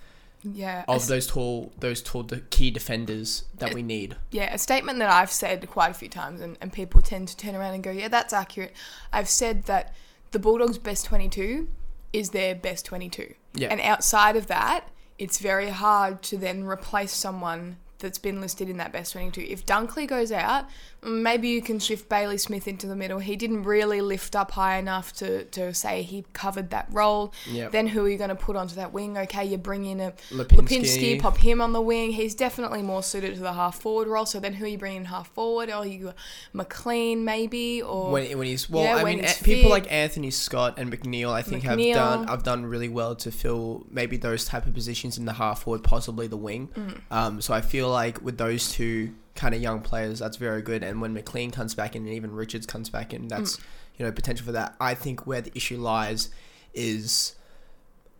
Yeah. 0.44 0.84
of 0.88 1.06
a- 1.06 1.08
those 1.08 1.28
tall 1.28 1.72
those 1.80 2.02
tall 2.02 2.24
de- 2.24 2.42
key 2.42 2.72
defenders 2.72 3.44
that 3.58 3.74
we 3.74 3.82
need. 3.82 4.16
Yeah, 4.32 4.54
a 4.54 4.58
statement 4.58 5.00
that 5.00 5.10
I've 5.10 5.32
said 5.32 5.68
quite 5.70 5.92
a 5.92 5.94
few 5.94 6.10
times, 6.10 6.42
and, 6.42 6.58
and 6.62 6.72
people 6.72 7.02
tend 7.02 7.28
to 7.30 7.38
turn 7.38 7.56
around 7.56 7.74
and 7.74 7.84
go, 7.84 7.92
yeah, 7.92 8.08
that's 8.08 8.34
accurate. 8.34 8.74
I've 9.12 9.30
said 9.30 9.64
that 9.66 9.94
the 10.32 10.40
Bulldogs' 10.40 10.78
best 10.78 11.06
22 11.06 11.68
is 12.14 12.32
their 12.32 12.56
best 12.56 12.86
22. 12.86 13.34
Yeah. 13.54 13.70
And 13.70 13.82
outside 13.82 14.36
of 14.36 14.48
that, 14.48 14.90
it's 15.18 15.40
very 15.40 15.70
hard 15.70 16.22
to 16.24 16.38
then 16.38 16.64
replace 16.64 17.12
someone 17.12 17.78
that's 18.00 18.20
been 18.20 18.40
listed 18.42 18.70
in 18.70 18.78
that 18.78 18.92
best 18.92 19.14
22. 19.14 19.42
If 19.50 19.66
Dunkley 19.66 20.08
goes 20.08 20.32
out, 20.32 20.66
maybe 21.04 21.48
you 21.50 21.62
can 21.62 21.80
shift 21.80 22.10
Bailey 22.10 22.38
Smith 22.38 22.68
into 22.68 22.88
the 22.88 22.96
middle. 22.96 23.20
He 23.20 23.36
didn't 23.36 23.64
really 23.64 24.02
lift 24.02 24.36
up 24.36 24.52
high 24.52 24.78
enough 24.78 25.14
to, 25.14 25.46
to 25.46 25.74
say 25.74 26.02
he 26.04 26.26
covered 26.34 26.70
that 26.72 26.88
role. 26.92 27.34
Yep. 27.50 27.72
Then 27.72 27.88
who 27.88 28.06
are 28.06 28.10
you 28.10 28.18
going 28.18 28.30
to 28.30 28.36
put 28.36 28.56
onto 28.56 28.76
that 28.76 28.94
wing? 28.94 29.18
Okay, 29.18 29.46
you 29.46 29.58
bring 29.58 29.86
in 29.86 30.00
a 30.00 30.14
Lipinski. 30.32 30.68
Lipinski, 30.68 31.20
pop 31.20 31.38
him 31.38 31.62
on 31.62 31.74
the 31.74 31.82
wing. 31.82 32.12
He's 32.12 32.36
definitely 32.36 32.82
more 32.82 33.02
suited 33.04 33.36
to 33.36 33.42
the 33.42 33.54
half 33.54 33.80
forward 33.82 34.08
role. 34.08 34.26
So 34.26 34.40
then 34.40 34.54
who 34.54 34.66
are 34.66 34.70
you 34.70 34.78
bringing 34.78 35.02
in 35.02 35.06
half 35.06 35.30
forward? 35.34 35.72
Or 35.72 35.86
you 35.86 36.14
McLean 36.54 37.26
maybe 37.26 37.82
or 37.82 38.12
When, 38.12 38.38
when 38.38 38.48
he's 38.48 38.70
well, 38.70 38.84
Yeah, 38.84 38.96
I 38.98 39.04
mean, 39.04 39.24
a- 39.24 39.34
people 39.44 39.70
like 39.70 39.92
Anthony 39.92 40.32
Scott 40.32 40.76
and 40.78 40.92
McNeil, 40.92 41.32
I 41.32 41.42
think 41.42 41.64
McNeil. 41.64 41.96
have 41.96 41.96
done. 41.96 42.30
I've 42.30 42.44
done 42.44 42.66
really 42.66 42.90
well 42.90 43.16
to 43.16 43.32
fill 43.32 43.86
maybe 43.90 44.18
those 44.18 44.46
type 44.46 44.66
of 44.66 44.74
positions 44.74 45.18
in 45.18 45.26
the 45.26 45.34
half 45.34 45.64
forward, 45.64 45.84
possibly 45.84 46.28
the 46.28 46.38
wing. 46.38 46.70
Mm. 46.76 47.02
Um, 47.12 47.42
so 47.42 47.54
I 47.54 47.62
feel 47.62 47.87
like 47.90 48.22
with 48.22 48.38
those 48.38 48.72
two 48.72 49.14
kind 49.36 49.54
of 49.56 49.62
young 49.62 49.82
players, 49.82 50.20
that's 50.20 50.38
very 50.38 50.62
good. 50.62 50.84
And 50.84 51.00
when 51.02 51.14
McLean 51.14 51.52
comes 51.52 51.76
back 51.76 51.96
in, 51.96 52.04
and 52.06 52.14
even 52.14 52.32
Richards 52.32 52.66
comes 52.66 52.90
back 52.90 53.14
in, 53.14 53.28
that's 53.28 53.58
Mm. 53.58 53.62
you 53.98 54.06
know 54.06 54.12
potential 54.12 54.46
for 54.46 54.52
that. 54.54 54.76
I 54.80 54.94
think 54.96 55.26
where 55.28 55.42
the 55.42 55.52
issue 55.56 55.78
lies 55.78 56.30
is 56.74 57.36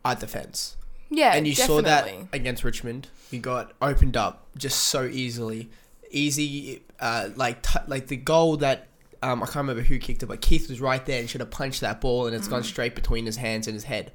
our 0.06 0.16
defense. 0.16 0.76
yeah, 1.10 1.34
and 1.36 1.48
you 1.48 1.54
definitely. 1.56 1.84
saw 1.84 1.88
that 1.90 2.10
against 2.34 2.64
Richmond. 2.64 3.08
We 3.32 3.40
got 3.40 3.74
opened 3.82 4.16
up 4.18 4.46
just 4.58 4.80
so 4.80 5.06
easily, 5.06 5.70
easy. 6.12 6.84
Uh, 7.00 7.30
like 7.36 7.62
t- 7.62 7.80
like 7.88 8.08
the 8.08 8.16
goal 8.18 8.58
that 8.58 8.88
um, 9.24 9.42
I 9.42 9.46
can't 9.46 9.58
remember 9.58 9.82
who 9.84 9.98
kicked 10.00 10.22
it, 10.24 10.26
but 10.28 10.42
Keath 10.42 10.70
was 10.70 10.80
right 10.82 11.04
there 11.06 11.20
and 11.20 11.30
should 11.30 11.42
have 11.42 11.50
punched 11.52 11.82
that 11.82 12.00
ball, 12.02 12.28
and 12.28 12.36
it's 12.36 12.48
gone 12.48 12.62
Mm. 12.62 12.66
straight 12.66 12.96
between 12.96 13.26
his 13.26 13.38
hands 13.38 13.68
and 13.68 13.74
his 13.74 13.86
head. 13.86 14.12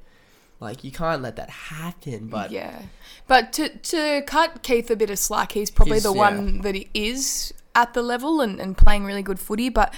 Like 0.63 0.83
you 0.83 0.91
can't 0.91 1.21
let 1.21 1.35
that 1.35 1.49
happen. 1.49 2.27
But 2.27 2.51
yeah, 2.51 2.83
but 3.27 3.53
to 3.53 3.69
to 3.69 4.23
cut 4.25 4.63
Keath 4.63 4.89
a 4.89 4.95
bit 4.95 5.09
of 5.09 5.19
slack, 5.19 5.51
he's 5.51 5.69
probably 5.69 5.93
He's- 5.95 6.03
the 6.03 6.13
yeah. 6.13 6.19
one 6.19 6.61
that 6.61 6.73
he 6.75 6.89
is 6.93 7.53
at 7.75 7.93
the 7.93 8.01
level 8.01 8.41
and, 8.41 8.59
and 8.59 8.77
playing 8.77 9.03
really 9.05 9.23
good 9.23 9.39
footy. 9.39 9.69
But 9.69 9.93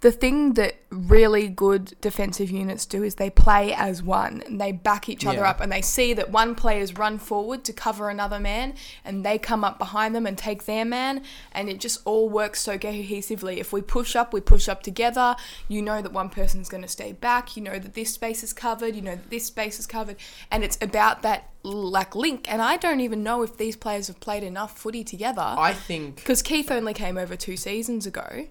the 0.00 0.10
thing 0.10 0.54
that 0.54 0.76
really 0.90 1.46
good 1.46 1.94
defensive 2.00 2.50
units 2.50 2.86
do 2.86 3.02
is 3.02 3.16
they 3.16 3.28
play 3.30 3.72
as 3.72 4.02
one 4.02 4.42
and 4.46 4.58
they 4.60 4.72
back 4.72 5.08
each 5.08 5.26
other 5.26 5.38
Yeah. 5.38 5.50
up 5.50 5.60
and 5.60 5.70
they 5.70 5.82
see 5.82 6.14
that 6.14 6.30
one 6.30 6.54
player's 6.54 6.96
run 6.96 7.18
forward 7.18 7.64
to 7.64 7.72
cover 7.74 8.08
another 8.08 8.40
man 8.40 8.74
and 9.04 9.24
they 9.24 9.38
come 9.38 9.62
up 9.62 9.78
behind 9.78 10.14
them 10.14 10.26
and 10.26 10.38
take 10.38 10.64
their 10.64 10.86
man 10.86 11.22
and 11.52 11.68
it 11.68 11.80
just 11.80 12.00
all 12.06 12.28
works 12.30 12.60
so 12.60 12.78
cohesively. 12.78 13.58
If 13.58 13.72
we 13.74 13.82
push 13.82 14.16
up, 14.16 14.32
we 14.32 14.40
push 14.40 14.68
up 14.68 14.82
together. 14.82 15.36
You 15.68 15.82
know 15.82 16.00
that 16.00 16.12
one 16.12 16.30
person's 16.30 16.68
going 16.70 16.82
to 16.82 16.88
stay 16.88 17.12
back. 17.12 17.56
You 17.56 17.62
know 17.62 17.78
that 17.78 17.94
this 17.94 18.12
space 18.14 18.42
is 18.42 18.52
covered. 18.54 18.96
You 18.96 19.02
know 19.02 19.16
that 19.16 19.30
this 19.30 19.44
space 19.44 19.78
is 19.78 19.86
covered. 19.86 20.16
And 20.50 20.64
it's 20.64 20.78
about 20.80 21.20
that 21.22 21.50
like 21.62 22.14
link. 22.16 22.50
And 22.50 22.62
I 22.62 22.78
don't 22.78 23.00
even 23.00 23.22
know 23.22 23.42
if 23.42 23.58
these 23.58 23.76
players 23.76 24.06
have 24.06 24.18
played 24.18 24.42
enough 24.42 24.78
footy 24.78 25.04
together. 25.04 25.42
I 25.58 25.74
think 25.74 26.16
Because 26.16 26.40
Keath 26.40 26.70
only 26.70 26.94
came 26.94 27.18
over 27.18 27.36
two 27.36 27.58
seasons 27.58 28.06
ago. 28.06 28.46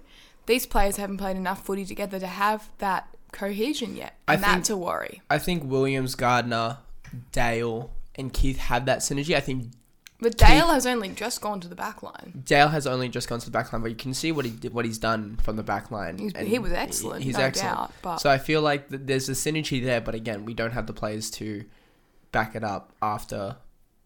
These 0.49 0.65
players 0.65 0.95
haven't 0.97 1.17
played 1.17 1.37
enough 1.37 1.63
footy 1.63 1.85
together 1.85 2.19
to 2.19 2.25
have 2.25 2.69
that 2.79 3.07
cohesion 3.31 3.95
yet. 3.95 4.15
I 4.27 4.33
And 4.33 4.41
think- 4.41 4.53
that's 4.55 4.69
a 4.71 4.77
worry. 4.77 5.21
I 5.29 5.37
think 5.37 5.63
Williams, 5.63 6.15
Gardner, 6.15 6.79
Dale, 7.31 7.91
and 8.15 8.33
Keath 8.33 8.57
have 8.57 8.85
that 8.87 8.99
synergy. 8.99 9.35
I 9.35 9.41
think 9.41 9.67
But 10.19 10.37
Dale 10.37 10.69
has 10.69 10.87
only 10.87 11.09
just 11.09 11.39
gone 11.39 11.59
to 11.61 11.67
the 11.67 11.75
back 11.75 12.01
line. 12.01 12.41
Dale 12.45 12.69
has 12.69 12.87
only 12.87 13.09
just 13.09 13.29
gone 13.29 13.39
to 13.39 13.45
the 13.45 13.51
back 13.51 13.71
line, 13.71 13.83
but 13.83 13.91
you 13.91 13.95
can 13.95 14.15
see 14.15 14.31
what 14.31 14.43
he 14.43 14.49
did, 14.51 14.73
what 14.73 14.85
he's 14.85 14.97
done 14.97 15.37
from 15.43 15.55
the 15.55 15.61
back 15.63 15.91
line. 15.91 16.17
He 16.35 16.57
was 16.57 16.71
excellent. 16.71 17.23
He's 17.23 17.37
no 17.37 17.43
excellent. 17.43 17.77
Doubt, 17.77 17.93
but 18.01 18.17
So 18.17 18.31
I 18.31 18.39
feel 18.39 18.63
like 18.63 18.89
th- 18.89 19.03
there's 19.05 19.29
a 19.29 19.33
synergy 19.33 19.81
there, 19.83 20.01
but 20.01 20.15
again, 20.15 20.45
we 20.45 20.55
don't 20.55 20.71
have 20.71 20.87
the 20.87 20.93
players 20.93 21.29
to 21.31 21.63
back 22.31 22.55
it 22.55 22.63
up 22.63 22.91
after 23.03 23.57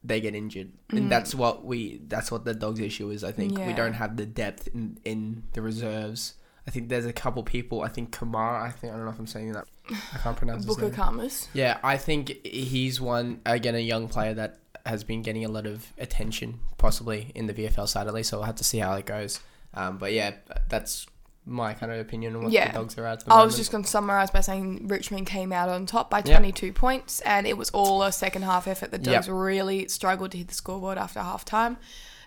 they 0.04 0.20
get 0.22 0.36
injured, 0.36 0.72
and 0.90 1.04
Mm. 1.06 1.10
that's 1.10 1.34
what 1.34 1.64
we 1.66 2.02
that's 2.08 2.32
what 2.32 2.44
the 2.46 2.54
dogs' 2.54 2.80
issue 2.80 3.10
is. 3.10 3.24
I 3.24 3.32
think 3.32 3.58
we 3.58 3.74
don't 3.74 3.94
have 3.94 4.18
the 4.18 4.26
depth 4.26 4.68
in 4.74 4.98
in 5.06 5.44
the 5.54 5.62
reserves. 5.62 6.34
I 6.68 6.72
think 6.72 6.90
there's 6.90 7.06
a 7.06 7.14
couple 7.14 7.44
people. 7.44 7.82
I 7.82 7.90
think 7.90 8.12
Kamara. 8.12 8.62
I 8.62 8.72
think 8.72 8.94
I 8.94 8.96
don't 8.96 9.06
know 9.06 9.12
if 9.12 9.20
I'm 9.20 9.28
saying 9.28 9.52
that. 9.54 9.66
I 10.14 10.18
can't 10.20 10.38
pronounce 10.38 10.66
his 10.66 10.76
Buku 10.78 10.84
name. 10.84 10.92
Khamis. 10.92 11.48
Yeah, 11.54 11.78
I 11.84 11.98
think 11.98 12.46
he's 12.46 13.02
one 13.02 13.42
again 13.46 13.76
a 13.76 13.80
young 13.80 14.08
player 14.08 14.34
that 14.34 14.60
has 14.86 15.04
been 15.04 15.22
getting 15.22 15.46
a 15.46 15.50
lot 15.50 15.66
of 15.66 15.92
attention, 15.98 16.60
possibly 16.78 17.32
in 17.36 17.48
the 17.48 17.54
VFL 17.54 17.88
side 17.88 18.08
at 18.08 18.14
least. 18.14 18.30
So 18.30 18.38
we'll 18.38 18.46
have 18.46 18.56
to 18.56 18.64
see 18.64 18.80
how 18.80 18.94
it 18.96 19.06
goes. 19.06 19.40
Um, 19.74 19.98
but 19.98 20.12
yeah, 20.14 20.36
that's 20.70 21.06
my 21.46 21.74
kind 21.74 21.92
of 21.92 22.00
opinion 22.00 22.36
on 22.36 22.44
what 22.44 22.52
Yeah. 22.54 22.68
the 22.72 22.80
dogs 22.80 22.98
are 22.98 23.06
at. 23.06 23.26
the 23.26 23.34
I 23.34 23.44
was 23.44 23.58
just 23.58 23.72
going 23.72 23.84
to 23.84 23.90
summarise 23.90 24.32
by 24.32 24.42
saying 24.42 24.88
Richmond 24.88 25.28
came 25.28 25.52
out 25.52 25.68
on 25.70 25.86
top 25.86 26.10
by 26.10 26.20
Yep. 26.20 26.26
22 26.38 26.72
points, 26.74 27.20
and 27.22 27.46
it 27.46 27.58
was 27.58 27.70
all 27.72 28.02
a 28.04 28.12
second 28.12 28.44
half 28.44 28.68
effort. 28.68 28.92
The 28.92 28.98
Dogs 28.98 29.28
Yep. 29.28 29.36
really 29.36 29.88
struggled 29.90 30.32
to 30.32 30.38
hit 30.38 30.48
the 30.48 30.54
scoreboard 30.54 30.98
after 30.98 31.20
half 31.22 31.44
time. 31.46 31.78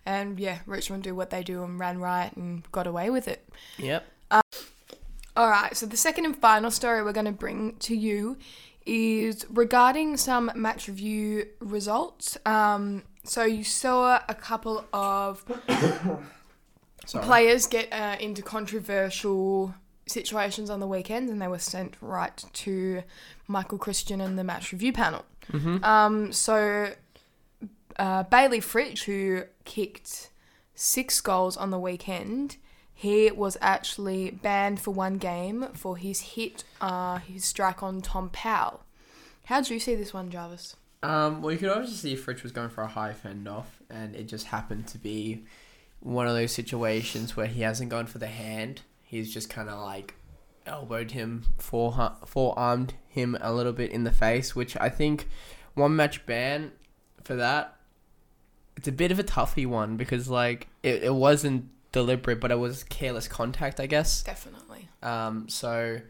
And 0.04 0.38
yeah, 0.38 0.58
Richmond 0.66 1.02
do 1.02 1.14
what 1.14 1.30
they 1.30 1.42
do 1.42 1.64
and 1.64 1.80
ran 1.80 1.99
right 1.99 2.35
and 2.37 2.70
got 2.73 2.87
away 2.87 3.11
with 3.11 3.26
it. 3.26 3.49
Yep. 3.78 4.04
All 5.37 5.50
right, 5.50 5.76
so 5.76 5.85
the 5.85 5.96
second 5.99 6.25
and 6.25 6.37
final 6.37 6.70
story 6.70 7.02
we're 7.02 7.12
going 7.12 7.26
to 7.26 7.32
bring 7.32 7.76
to 7.80 7.94
you 7.94 8.38
is 8.87 9.44
regarding 9.50 10.16
some 10.16 10.50
match 10.54 10.88
review 10.88 11.46
results. 11.61 12.38
Um, 12.46 13.02
so 13.25 13.44
you 13.44 13.62
saw 13.64 14.20
a 14.28 14.35
couple 14.35 14.85
of 14.94 15.44
Sorry. 17.06 17.25
players 17.25 17.66
get 17.66 17.92
uh, 17.92 18.16
into 18.20 18.42
controversial 18.42 19.75
situations 20.06 20.70
on 20.70 20.80
the 20.80 20.86
weekends, 20.86 21.30
and 21.30 21.40
they 21.40 21.48
were 21.48 21.58
sent 21.58 21.94
right 22.00 22.44
to 22.52 23.02
Michael 23.48 23.78
Christian 23.78 24.20
and 24.20 24.38
the 24.38 24.44
match 24.44 24.72
review 24.72 24.92
panel. 24.92 25.25
Mm-hmm. 25.52 25.84
Um, 25.84 26.32
so 26.32 26.92
uh, 27.98 28.22
Bailey 28.25 28.60
Fritsch, 28.60 29.04
who 29.04 29.44
kicked 29.64 30.30
six 30.75 31.20
goals 31.20 31.56
on 31.56 31.70
the 31.70 31.78
weekend, 31.78 32.56
he 32.92 33.30
was 33.30 33.56
actually 33.60 34.30
banned 34.30 34.80
for 34.80 34.92
one 34.92 35.18
game 35.18 35.68
for 35.75 35.96
his 35.96 36.20
hit, 36.20 36.64
uh, 36.80 37.18
his 37.18 37.44
strike 37.44 37.82
on 37.82 38.00
Tom 38.00 38.30
Powell. 38.30 38.82
How 39.44 39.60
did 39.60 39.70
you 39.70 39.78
see 39.78 39.94
this 39.94 40.12
one, 40.12 40.30
Jarvis? 40.30 40.76
Um, 41.02 41.40
well, 41.40 41.52
you 41.52 41.58
could 41.58 41.68
obviously 41.68 42.16
see 42.16 42.20
Fritsch 42.20 42.42
was 42.42 42.52
going 42.52 42.70
for 42.70 42.82
a 42.82 42.88
high 42.88 43.12
fend 43.12 43.46
off, 43.46 43.80
and 43.90 44.16
it 44.16 44.25
just 44.25 44.46
happened 44.46 44.88
to 44.88 44.98
be 44.98 45.44
one 46.00 46.26
of 46.26 46.35
those 46.35 46.53
situations 46.53 47.37
where 47.37 47.47
he 47.47 47.62
hasn't 47.62 47.91
gone 47.91 48.07
for 48.07 48.19
the 48.19 48.26
hand. 48.26 48.83
He's 49.03 49.33
just 49.33 49.50
kind 49.50 49.69
of 49.69 49.81
like 49.81 50.15
elbowed 50.67 51.12
him, 51.12 51.45
fore 51.59 52.17
forearmed 52.25 52.95
him 53.09 53.37
a 53.41 53.53
little 53.53 53.73
bit 53.73 53.91
in 53.91 54.05
the 54.05 54.12
face, 54.12 54.55
which 54.55 54.76
I 54.81 54.88
think 54.88 55.29
one 55.75 55.97
match 55.97 56.26
ban 56.26 56.73
for 57.23 57.37
that. 57.37 57.76
It's 58.76 58.88
a 58.88 58.93
bit 58.93 59.11
of 59.11 59.19
a 59.19 59.23
toughy 59.23 59.65
one 59.65 59.97
because 59.97 60.29
like 60.29 60.69
it, 60.83 61.03
it 61.05 61.15
wasn't 61.15 61.71
deliberate, 61.93 62.41
but 62.41 62.50
it 62.50 62.59
was 62.59 62.85
careless 62.85 63.26
contact, 63.26 63.81
I 63.81 63.87
guess. 63.87 64.23
Definitely. 64.23 64.88
Um, 65.03 65.49
so 65.49 66.00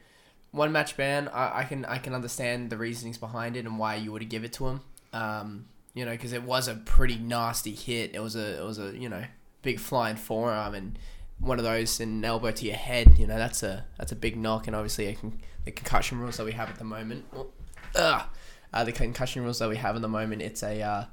one 0.50 0.72
match 0.72 0.96
ban, 0.96 1.28
I, 1.28 1.60
I 1.60 1.64
can 1.64 1.84
I 1.84 1.98
can 1.98 2.14
understand 2.14 2.70
the 2.70 2.76
reasonings 2.76 3.18
behind 3.18 3.56
it 3.56 3.66
and 3.66 3.78
why 3.78 3.96
you 3.96 4.10
would 4.12 4.28
give 4.28 4.44
it 4.44 4.52
to 4.54 4.66
him. 4.66 4.80
Um, 5.12 5.66
you 5.94 6.04
know, 6.04 6.10
because 6.10 6.32
it 6.32 6.42
was 6.42 6.68
a 6.68 6.74
pretty 6.74 7.18
nasty 7.18 7.72
hit. 7.72 8.14
It 8.14 8.20
was 8.20 8.36
a 8.36 8.60
it 8.60 8.64
was 8.64 8.78
a 8.78 8.96
you 8.96 9.08
know 9.08 9.24
big 9.66 9.80
flying 9.80 10.16
forearm 10.16 10.74
and 10.74 10.98
one 11.38 11.58
of 11.58 11.64
those 11.64 12.00
and 12.00 12.12
an 12.18 12.24
elbow 12.24 12.50
to 12.52 12.64
your 12.64 12.76
head. 12.76 13.18
You 13.18 13.26
know, 13.26 13.36
that's 13.36 13.62
a 13.62 13.84
that's 13.98 14.12
a 14.12 14.16
big 14.16 14.36
knock. 14.36 14.66
And 14.68 14.74
obviously, 14.76 15.08
I 15.10 15.14
can, 15.14 15.38
the 15.66 15.72
concussion 15.72 16.18
rules 16.20 16.36
that 16.38 16.46
we 16.46 16.52
have 16.52 16.70
at 16.70 16.78
the 16.78 16.84
moment. 16.84 17.24
Uh, 17.94 18.22
the 18.84 18.92
concussion 18.92 19.42
rules 19.42 19.58
that 19.58 19.68
we 19.68 19.76
have 19.76 19.96
at 19.96 20.02
the 20.02 20.08
moment, 20.08 20.42
it's 20.42 20.62
a 20.62 20.80
uh, 20.82 21.04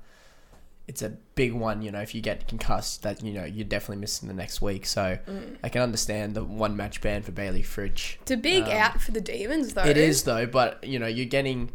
it's 0.87 1.01
a 1.01 1.09
big 1.35 1.53
one. 1.53 1.81
You 1.81 1.91
know, 1.91 2.01
if 2.01 2.13
you 2.13 2.21
get 2.21 2.47
concussed, 2.47 3.03
that 3.03 3.23
you 3.23 3.33
know 3.33 3.45
you're 3.45 3.65
definitely 3.65 3.97
missing 4.01 4.27
the 4.27 4.33
next 4.33 4.61
week. 4.61 4.85
So 4.85 5.17
Mm. 5.27 5.57
I 5.63 5.69
can 5.69 5.81
understand 5.81 6.35
the 6.35 6.43
one 6.43 6.75
match 6.75 7.01
ban 7.01 7.21
for 7.23 7.31
Bailey 7.31 7.63
Fritsch. 7.63 8.17
It's 8.21 8.31
a 8.31 8.37
big 8.37 8.63
Um, 8.65 8.71
out 8.71 9.01
for 9.01 9.11
the 9.11 9.21
Demons, 9.21 9.73
though. 9.73 9.85
It 9.85 9.97
is 9.97 10.23
though, 10.23 10.45
but 10.45 10.83
you 10.83 10.99
know 10.99 11.07
you're 11.07 11.25
getting 11.25 11.71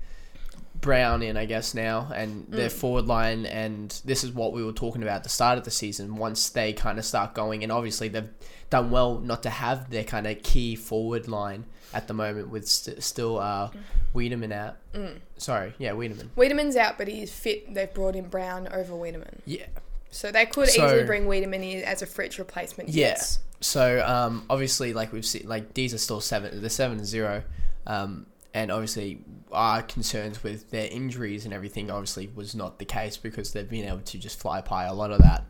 Brown 0.81 1.23
in, 1.23 1.37
I 1.37 1.45
guess 1.45 1.75
now, 1.75 2.11
and 2.15 2.47
their 2.49 2.69
Mm. 2.69 2.73
forward 2.73 3.07
line, 3.07 3.47
and 3.47 3.91
this 4.05 4.23
is 4.25 4.31
what 4.33 4.53
we 4.53 4.63
were 4.65 4.73
talking 4.73 5.03
about 5.03 5.17
at 5.17 5.23
the 5.25 5.29
start 5.29 5.59
of 5.59 5.65
the 5.65 5.71
season. 5.71 6.17
Once 6.17 6.49
they 6.51 6.73
kind 6.73 6.99
of 6.99 7.05
start 7.05 7.35
going, 7.35 7.63
and 7.63 7.73
obviously 7.73 8.09
they've 8.09 8.29
done 8.71 8.91
well 8.91 9.19
not 9.19 9.43
to 9.43 9.51
have 9.51 9.91
their 9.91 10.05
kind 10.05 10.27
of 10.27 10.43
key 10.43 10.77
forward 10.77 11.27
line 11.27 11.65
at 11.95 12.07
the 12.07 12.15
moment 12.15 12.51
with 12.51 12.69
st- 12.69 13.03
still 13.03 13.39
uh, 13.39 13.71
Weideman 14.15 14.53
out. 14.53 14.77
Mm. 14.95 15.19
Sorry, 15.39 15.73
yeah, 15.79 15.93
Weideman. 15.93 16.29
Weideman's 16.37 16.77
out, 16.77 16.99
but 16.99 17.09
he's 17.09 17.33
fit. 17.33 17.73
They've 17.75 17.93
brought 17.93 18.15
in 18.15 18.29
Brown 18.29 18.69
over 18.69 18.93
Weideman. 18.95 19.39
Yeah, 19.47 19.67
So 20.11 20.31
they 20.31 20.47
could 20.47 20.69
So- 20.69 20.87
easily 20.87 21.05
bring 21.05 21.25
Weideman 21.27 21.63
in 21.79 21.83
as 21.85 22.03
a 22.03 22.07
Fritsch 22.07 22.39
replacement. 22.39 22.89
Yeah. 22.91 23.09
Yes. 23.09 23.41
So 23.61 24.05
um, 24.07 24.45
obviously, 24.49 24.93
like 24.95 25.13
we've 25.13 25.27
seen, 25.27 25.49
like 25.49 25.75
these 25.75 25.93
are 25.93 25.99
still 25.99 26.21
seven. 26.21 26.63
The 26.63 26.71
seven 26.71 27.05
zero, 27.05 27.43
um, 27.87 28.27
and 28.55 28.71
obviously 28.71 29.21
our 29.53 29.83
concerns 29.83 30.43
with 30.43 30.71
their 30.71 30.89
injuries 30.91 31.45
and 31.45 31.53
everything 31.53 31.91
obviously 31.91 32.31
was 32.35 32.55
not 32.55 32.79
the 32.79 32.85
case 32.85 33.17
because 33.17 33.53
they've 33.53 33.69
been 33.69 33.87
able 33.87 34.01
to 34.01 34.19
just 34.19 34.39
fly 34.41 34.61
by 34.61 34.85
a 34.85 34.95
lot 34.95 35.11
of 35.11 35.21
that. 35.21 35.45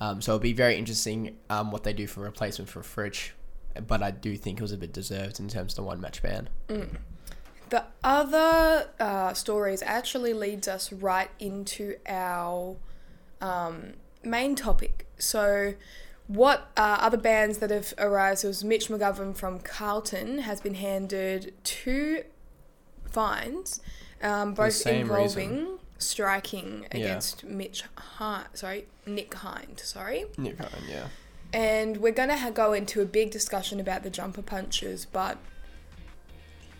Um, 0.00 0.22
so 0.22 0.32
it'll 0.32 0.40
be 0.40 0.52
very 0.52 0.76
interesting 0.76 1.36
um, 1.50 1.70
what 1.70 1.84
they 1.84 1.92
do 1.92 2.06
for 2.06 2.20
replacement 2.20 2.70
for 2.70 2.82
Fritsch, 2.82 3.30
but 3.86 4.02
I 4.02 4.10
do 4.10 4.36
think 4.36 4.58
it 4.58 4.62
was 4.62 4.72
a 4.72 4.76
bit 4.76 4.92
deserved 4.92 5.40
in 5.40 5.48
terms 5.48 5.72
of 5.72 5.76
the 5.76 5.82
one 5.82 6.00
match 6.00 6.22
ban. 6.22 6.48
Mm. 6.68 6.96
The 7.70 7.84
other 8.02 8.88
uh, 8.98 9.34
stories 9.34 9.82
actually 9.82 10.32
leads 10.32 10.68
us 10.68 10.92
right 10.92 11.30
into 11.38 11.96
our 12.06 12.76
um, 13.40 13.94
main 14.24 14.54
topic. 14.54 15.06
So, 15.18 15.74
what 16.28 16.70
uh, 16.76 16.98
other 17.00 17.16
bands 17.16 17.58
that 17.58 17.70
have 17.70 17.92
arisen 17.98 18.48
was 18.48 18.64
Mitch 18.64 18.88
McGovern 18.88 19.36
from 19.36 19.60
Carlton 19.60 20.38
has 20.38 20.60
been 20.60 20.74
handed 20.74 21.54
two 21.64 22.22
fines, 23.10 23.80
um, 24.22 24.54
both 24.54 24.86
involving 24.86 25.78
striking 25.98 26.86
Yeah. 26.92 26.98
against 26.98 27.44
Mitch 27.44 27.84
Hind, 27.96 28.46
sorry, 28.54 28.86
Nick 29.06 29.34
Hind, 29.34 29.80
sorry. 29.80 30.26
yeah. 30.36 31.08
And 31.52 31.96
we're 31.98 32.12
going 32.12 32.28
to 32.28 32.36
ha- 32.36 32.50
go 32.50 32.72
into 32.74 33.00
a 33.00 33.04
big 33.06 33.30
discussion 33.30 33.80
about 33.80 34.02
the 34.02 34.10
jumper 34.10 34.42
punches, 34.42 35.06
but 35.06 35.38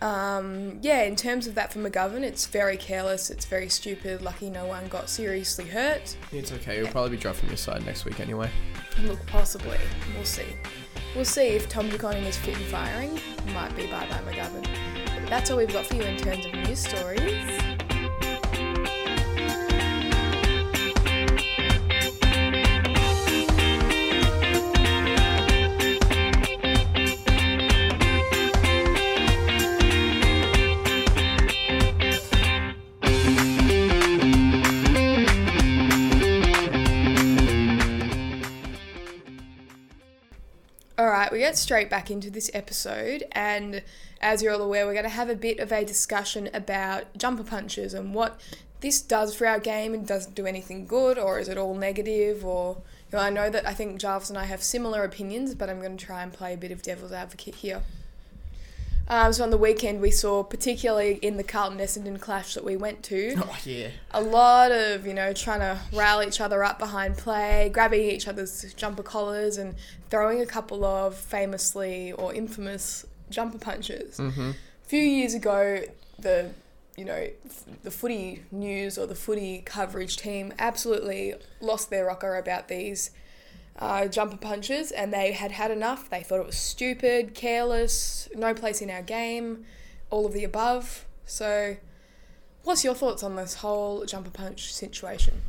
um, 0.00 0.78
yeah, 0.80 1.02
in 1.02 1.16
terms 1.16 1.48
of 1.48 1.56
that 1.56 1.72
for 1.72 1.80
McGovern, 1.80 2.22
it's 2.22 2.46
very 2.46 2.76
careless, 2.76 3.30
it's 3.30 3.46
very 3.46 3.68
stupid. 3.68 4.22
Lucky 4.22 4.48
no 4.50 4.64
one 4.66 4.86
got 4.86 5.10
seriously 5.10 5.64
hurt. 5.64 6.16
It's 6.30 6.52
okay. 6.52 6.78
You'll 6.78 6.86
probably 6.88 7.10
be 7.10 7.16
dropped 7.16 7.38
from 7.38 7.48
your 7.48 7.56
side 7.56 7.84
next 7.84 8.04
week 8.04 8.20
anyway. 8.20 8.48
Look, 9.02 9.24
possibly. 9.26 9.78
We'll 10.14 10.24
see. 10.24 10.54
We'll 11.16 11.24
see 11.24 11.48
if 11.48 11.68
Tom 11.68 11.88
Buchanan 11.90 12.22
is 12.24 12.36
fit 12.36 12.56
and 12.56 12.64
firing. 12.66 13.18
Might 13.52 13.74
be 13.74 13.86
bye 13.88 14.06
bye 14.08 14.20
McGovern. 14.30 14.66
That's 15.28 15.50
all 15.50 15.58
we've 15.58 15.70
got 15.70 15.84
for 15.84 15.94
you 15.94 16.02
in 16.02 16.16
terms 16.16 16.46
of 16.46 16.54
news 16.54 16.78
stories. 16.78 17.67
Get 41.48 41.56
straight 41.56 41.88
back 41.88 42.10
into 42.10 42.28
this 42.28 42.50
episode, 42.52 43.24
and 43.32 43.82
as 44.20 44.42
you're 44.42 44.52
all 44.52 44.60
aware, 44.60 44.84
we're 44.84 44.92
going 44.92 45.02
to 45.04 45.08
have 45.08 45.30
a 45.30 45.34
bit 45.34 45.58
of 45.60 45.72
a 45.72 45.82
discussion 45.82 46.50
about 46.52 47.04
jumper 47.16 47.42
punches 47.42 47.94
and 47.94 48.12
what 48.12 48.38
this 48.80 49.00
does 49.00 49.34
for 49.34 49.46
our 49.46 49.58
game 49.58 49.94
and 49.94 50.06
does 50.06 50.26
it 50.26 50.34
do 50.34 50.44
anything 50.44 50.86
good, 50.86 51.18
or 51.18 51.38
is 51.38 51.48
it 51.48 51.56
all 51.56 51.74
negative? 51.74 52.44
Or 52.44 52.76
you 53.10 53.16
know, 53.16 53.24
I 53.24 53.30
know 53.30 53.48
that 53.48 53.66
I 53.66 53.72
think 53.72 53.98
Jarvis 53.98 54.28
and 54.28 54.38
I 54.38 54.44
have 54.44 54.62
similar 54.62 55.04
opinions, 55.04 55.54
but 55.54 55.70
I'm 55.70 55.80
going 55.80 55.96
to 55.96 56.04
try 56.04 56.22
and 56.22 56.30
play 56.30 56.52
a 56.52 56.58
bit 56.58 56.70
of 56.70 56.82
devil's 56.82 57.12
advocate 57.12 57.54
here. 57.54 57.82
Um, 59.10 59.32
so 59.32 59.42
on 59.42 59.50
the 59.50 59.56
weekend, 59.58 60.00
we 60.00 60.10
saw, 60.10 60.42
particularly 60.42 61.14
in 61.22 61.38
the 61.38 61.42
Carlton 61.42 61.78
Essendon 61.78 62.20
clash 62.20 62.54
that 62.54 62.64
we 62.64 62.76
went 62.76 63.02
to, 63.04 63.36
Oh 63.38 63.56
yeah. 63.64 63.88
a 64.10 64.20
lot 64.20 64.70
of 64.70 65.06
you 65.06 65.14
know 65.14 65.32
trying 65.32 65.60
to 65.60 65.80
rile 65.92 66.22
each 66.22 66.40
other 66.40 66.62
up 66.62 66.78
behind 66.78 67.16
play, 67.16 67.70
grabbing 67.72 68.02
each 68.02 68.28
other's 68.28 68.74
jumper 68.74 69.02
collars, 69.02 69.56
and 69.56 69.74
throwing 70.10 70.42
a 70.42 70.46
couple 70.46 70.84
of 70.84 71.16
famously 71.16 72.12
or 72.12 72.34
infamous 72.34 73.06
jumper 73.30 73.58
punches. 73.58 74.18
Mm-hmm. 74.18 74.50
A 74.50 74.88
few 74.88 75.02
years 75.02 75.34
ago, 75.34 75.82
the 76.18 76.50
you 76.98 77.04
know, 77.04 77.28
the 77.84 77.92
footy 77.92 78.42
news 78.50 78.98
or 78.98 79.06
the 79.06 79.14
footy 79.14 79.62
coverage 79.64 80.16
team 80.16 80.52
absolutely 80.58 81.32
lost 81.60 81.90
their 81.90 82.06
rocker 82.06 82.36
about 82.36 82.66
these 82.66 83.12
uh, 83.78 84.06
jumper 84.08 84.36
punches 84.36 84.90
and 84.90 85.12
they 85.12 85.32
had 85.32 85.52
had 85.52 85.70
enough. 85.70 86.10
They 86.10 86.22
thought 86.22 86.40
it 86.40 86.46
was 86.46 86.56
stupid, 86.56 87.34
careless, 87.34 88.28
no 88.34 88.54
place 88.54 88.82
in 88.82 88.90
our 88.90 89.02
game, 89.02 89.64
all 90.10 90.26
of 90.26 90.32
the 90.32 90.44
above. 90.44 91.06
So, 91.24 91.76
what's 92.64 92.82
your 92.84 92.94
thoughts 92.94 93.22
on 93.22 93.36
this 93.36 93.54
whole 93.56 94.04
jumper 94.04 94.30
punch 94.30 94.72
situation? 94.72 95.42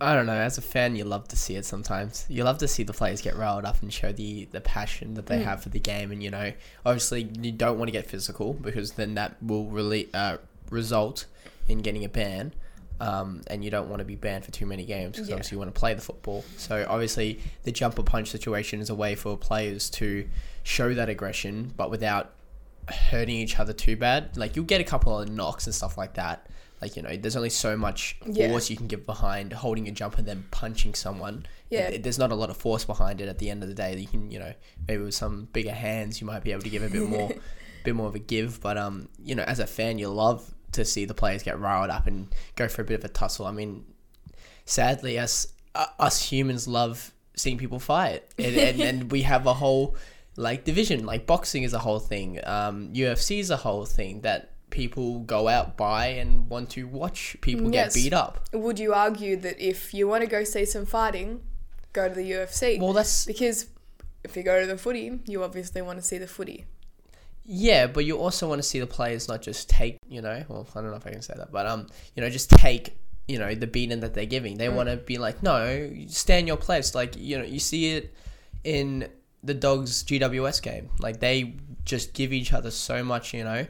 I 0.00 0.14
don't 0.14 0.26
know. 0.26 0.32
As 0.32 0.56
a 0.56 0.62
fan, 0.62 0.96
you 0.96 1.04
love 1.04 1.28
to 1.28 1.36
see 1.36 1.56
it 1.56 1.64
sometimes. 1.66 2.24
You 2.28 2.44
love 2.44 2.58
to 2.58 2.68
see 2.68 2.82
the 2.82 2.92
players 2.92 3.20
get 3.20 3.36
riled 3.36 3.64
up 3.64 3.82
and 3.82 3.92
show 3.92 4.12
the, 4.12 4.46
the 4.46 4.60
passion 4.60 5.14
that 5.14 5.26
they 5.26 5.38
Mm. 5.38 5.44
have 5.44 5.62
for 5.62 5.68
the 5.68 5.78
game. 5.80 6.10
And, 6.10 6.22
you 6.22 6.30
know, 6.30 6.52
obviously, 6.86 7.30
you 7.40 7.52
don't 7.52 7.78
want 7.78 7.88
to 7.88 7.92
get 7.92 8.06
physical 8.06 8.54
because 8.54 8.92
then 8.92 9.14
that 9.14 9.36
will 9.42 9.66
really 9.66 10.08
uh, 10.14 10.38
result 10.70 11.26
in 11.68 11.78
getting 11.82 12.04
a 12.04 12.08
ban. 12.08 12.54
Um, 13.00 13.40
and 13.46 13.64
you 13.64 13.70
don't 13.70 13.88
want 13.88 14.00
to 14.00 14.04
be 14.04 14.14
banned 14.14 14.44
for 14.44 14.50
too 14.50 14.66
many 14.66 14.84
games 14.84 15.12
because 15.16 15.28
Yeah. 15.28 15.34
obviously 15.36 15.54
you 15.56 15.58
want 15.58 15.74
to 15.74 15.78
play 15.78 15.94
the 15.94 16.02
football. 16.02 16.44
So, 16.58 16.84
obviously, 16.88 17.40
the 17.62 17.72
jumper 17.72 18.02
punch 18.02 18.30
situation 18.30 18.80
is 18.80 18.90
a 18.90 18.94
way 18.94 19.14
for 19.14 19.36
players 19.38 19.88
to 19.90 20.28
show 20.64 20.92
that 20.94 21.08
aggression, 21.08 21.72
but 21.76 21.90
without 21.90 22.34
hurting 22.88 23.36
each 23.36 23.58
other 23.58 23.72
too 23.72 23.96
bad. 23.96 24.36
Like, 24.36 24.56
you'll 24.56 24.64
get 24.64 24.80
a 24.80 24.84
couple 24.84 25.18
of 25.18 25.28
knocks 25.30 25.66
and 25.66 25.74
stuff 25.74 25.96
like 25.96 26.14
that. 26.14 26.46
Like, 26.82 26.96
you 26.96 27.02
know, 27.02 27.14
there's 27.16 27.36
only 27.36 27.50
so 27.50 27.76
much 27.76 28.16
Yeah. 28.26 28.48
force 28.48 28.70
you 28.70 28.76
can 28.76 28.86
give 28.86 29.04
behind 29.06 29.52
holding 29.52 29.86
a 29.86 29.90
jump 29.92 30.18
and 30.18 30.26
then 30.26 30.44
punching 30.50 30.94
someone. 30.94 31.46
Yeah. 31.68 31.88
It- 31.88 31.94
it- 31.94 32.02
there's 32.02 32.18
not 32.18 32.32
a 32.32 32.34
lot 32.34 32.50
of 32.50 32.56
force 32.56 32.84
behind 32.84 33.20
it 33.20 33.28
at 33.28 33.38
the 33.38 33.48
end 33.50 33.62
of 33.62 33.68
the 33.68 33.74
day. 33.74 33.96
You 33.96 34.06
can, 34.08 34.30
you 34.30 34.38
know, 34.38 34.54
maybe 34.88 35.02
with 35.04 35.14
some 35.14 35.48
bigger 35.52 35.72
hands, 35.72 36.20
you 36.20 36.26
might 36.26 36.42
be 36.42 36.52
able 36.52 36.62
to 36.62 36.70
give 36.70 36.82
a 36.82 36.88
bit 36.88 37.02
more, 37.08 37.30
bit 37.84 37.94
more 37.94 38.08
of 38.08 38.14
a 38.14 38.18
give. 38.18 38.60
But 38.60 38.76
um, 38.78 39.08
you 39.22 39.34
know, 39.34 39.42
as 39.44 39.58
a 39.58 39.66
fan, 39.66 39.98
you 39.98 40.08
love 40.08 40.54
to 40.72 40.84
see 40.84 41.04
the 41.04 41.14
players 41.14 41.42
get 41.42 41.58
riled 41.58 41.90
up 41.90 42.06
and 42.06 42.28
go 42.56 42.68
for 42.68 42.82
a 42.82 42.84
bit 42.84 42.98
of 43.00 43.04
a 43.04 43.08
tussle. 43.08 43.46
I 43.46 43.52
mean, 43.52 43.84
sadly, 44.64 45.18
us 45.18 45.48
uh, 45.74 45.86
us 45.98 46.22
humans 46.30 46.66
love 46.68 47.12
seeing 47.36 47.58
people 47.58 47.78
fight, 47.78 48.24
and, 48.38 48.56
and, 48.56 48.80
and 48.88 49.10
we 49.12 49.22
have 49.22 49.46
a 49.46 49.54
whole 49.54 49.96
like 50.36 50.64
division. 50.64 51.06
Like 51.06 51.26
boxing 51.26 51.62
is 51.62 51.72
a 51.74 51.78
whole 51.78 52.00
thing. 52.00 52.38
Um, 52.44 52.92
UFC 52.92 53.40
is 53.40 53.50
a 53.50 53.56
whole 53.56 53.84
thing 53.84 54.20
that 54.22 54.52
people 54.70 55.20
go 55.20 55.48
out 55.48 55.76
by 55.76 56.06
and 56.06 56.48
want 56.48 56.70
to 56.70 56.86
watch 56.86 57.36
people 57.40 57.72
Yes. 57.72 57.94
get 57.94 58.02
beat 58.02 58.12
up. 58.12 58.46
Would 58.52 58.78
you 58.78 58.94
argue 58.94 59.36
that 59.36 59.60
if 59.60 59.92
you 59.92 60.06
want 60.06 60.22
to 60.22 60.30
go 60.30 60.44
see 60.44 60.64
some 60.64 60.86
fighting, 60.86 61.40
go 61.92 62.08
to 62.08 62.14
the 62.14 62.30
UFC? 62.30 62.80
Well, 62.80 62.92
that's 62.92 63.26
because 63.26 63.66
if 64.22 64.36
you 64.36 64.42
go 64.44 64.60
to 64.60 64.66
the 64.66 64.76
footy, 64.78 65.18
you 65.26 65.42
obviously 65.42 65.82
want 65.82 65.98
to 65.98 66.04
see 66.04 66.18
the 66.18 66.28
footy. 66.28 66.66
Yeah, 67.52 67.88
but 67.88 68.04
you 68.04 68.16
also 68.16 68.48
want 68.48 68.60
to 68.60 68.62
see 68.62 68.78
the 68.78 68.86
players 68.86 69.26
not 69.26 69.42
just 69.42 69.68
take, 69.68 69.98
you 70.08 70.22
know, 70.22 70.44
well, 70.48 70.68
I 70.76 70.80
don't 70.80 70.92
know 70.92 70.96
if 70.96 71.04
I 71.04 71.10
can 71.10 71.20
say 71.20 71.34
that, 71.36 71.50
but 71.50 71.66
um, 71.66 71.88
you 72.14 72.22
know, 72.22 72.30
just 72.30 72.48
take, 72.48 72.96
you 73.26 73.40
know, 73.40 73.52
the 73.56 73.66
beating 73.66 73.98
that 74.00 74.14
they're 74.14 74.24
giving. 74.24 74.56
They 74.56 74.68
want 74.68 74.88
to 74.88 74.98
be 74.98 75.18
like, 75.18 75.42
no, 75.42 75.92
stand 76.06 76.46
your 76.46 76.56
place. 76.56 76.94
Like, 76.94 77.16
you 77.16 77.38
know, 77.38 77.44
you 77.44 77.58
see 77.58 77.96
it 77.96 78.14
in 78.62 79.08
the 79.42 79.52
dogs 79.52 80.04
GWS 80.04 80.62
game. 80.62 80.90
Like 81.00 81.18
they 81.18 81.56
just 81.84 82.14
give 82.14 82.32
each 82.32 82.52
other 82.52 82.70
so 82.70 83.02
much, 83.02 83.34
you 83.34 83.42
know, 83.42 83.66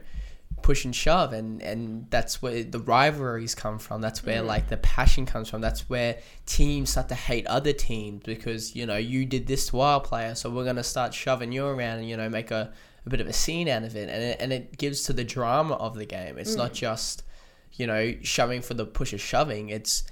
push 0.61 0.85
and 0.85 0.95
shove, 0.95 1.33
and 1.33 1.59
and 1.63 2.05
that's 2.11 2.39
where 2.39 2.63
the 2.63 2.79
rivalries 2.79 3.55
come 3.55 3.79
from. 3.79 3.99
That's 3.99 4.23
where 4.23 4.43
like 4.43 4.69
the 4.69 4.77
passion 4.77 5.25
comes 5.25 5.49
from. 5.49 5.61
That's 5.61 5.89
where 5.89 6.19
teams 6.45 6.91
start 6.91 7.09
to 7.09 7.15
hate 7.15 7.47
other 7.47 7.73
teams 7.73 8.21
because 8.25 8.75
you 8.75 8.85
know 8.85 8.97
you 8.97 9.25
did 9.25 9.47
this 9.47 9.69
to 9.69 9.79
our 9.79 9.99
player, 9.99 10.35
so 10.35 10.51
we're 10.51 10.65
gonna 10.65 10.83
start 10.83 11.15
shoving 11.15 11.51
you 11.51 11.65
around 11.65 11.97
and 11.97 12.07
you 12.07 12.15
know 12.15 12.29
make 12.29 12.51
a 12.51 12.71
a 13.05 13.09
bit 13.09 13.21
of 13.21 13.27
a 13.27 13.33
scene 13.33 13.67
out 13.67 13.83
of 13.83 13.95
it, 13.95 14.09
and 14.09 14.23
it, 14.23 14.37
and 14.39 14.53
it 14.53 14.77
gives 14.77 15.03
to 15.03 15.13
the 15.13 15.23
drama 15.23 15.75
of 15.75 15.95
the 15.95 16.05
game. 16.05 16.37
It's 16.37 16.55
not 16.55 16.71
mm. 16.71 16.75
just, 16.75 17.23
you 17.73 17.87
know, 17.87 18.15
shoving 18.21 18.61
for 18.61 18.73
the 18.73 18.85
push 18.85 19.13
of 19.13 19.21
shoving. 19.21 19.69
It's 19.69 20.03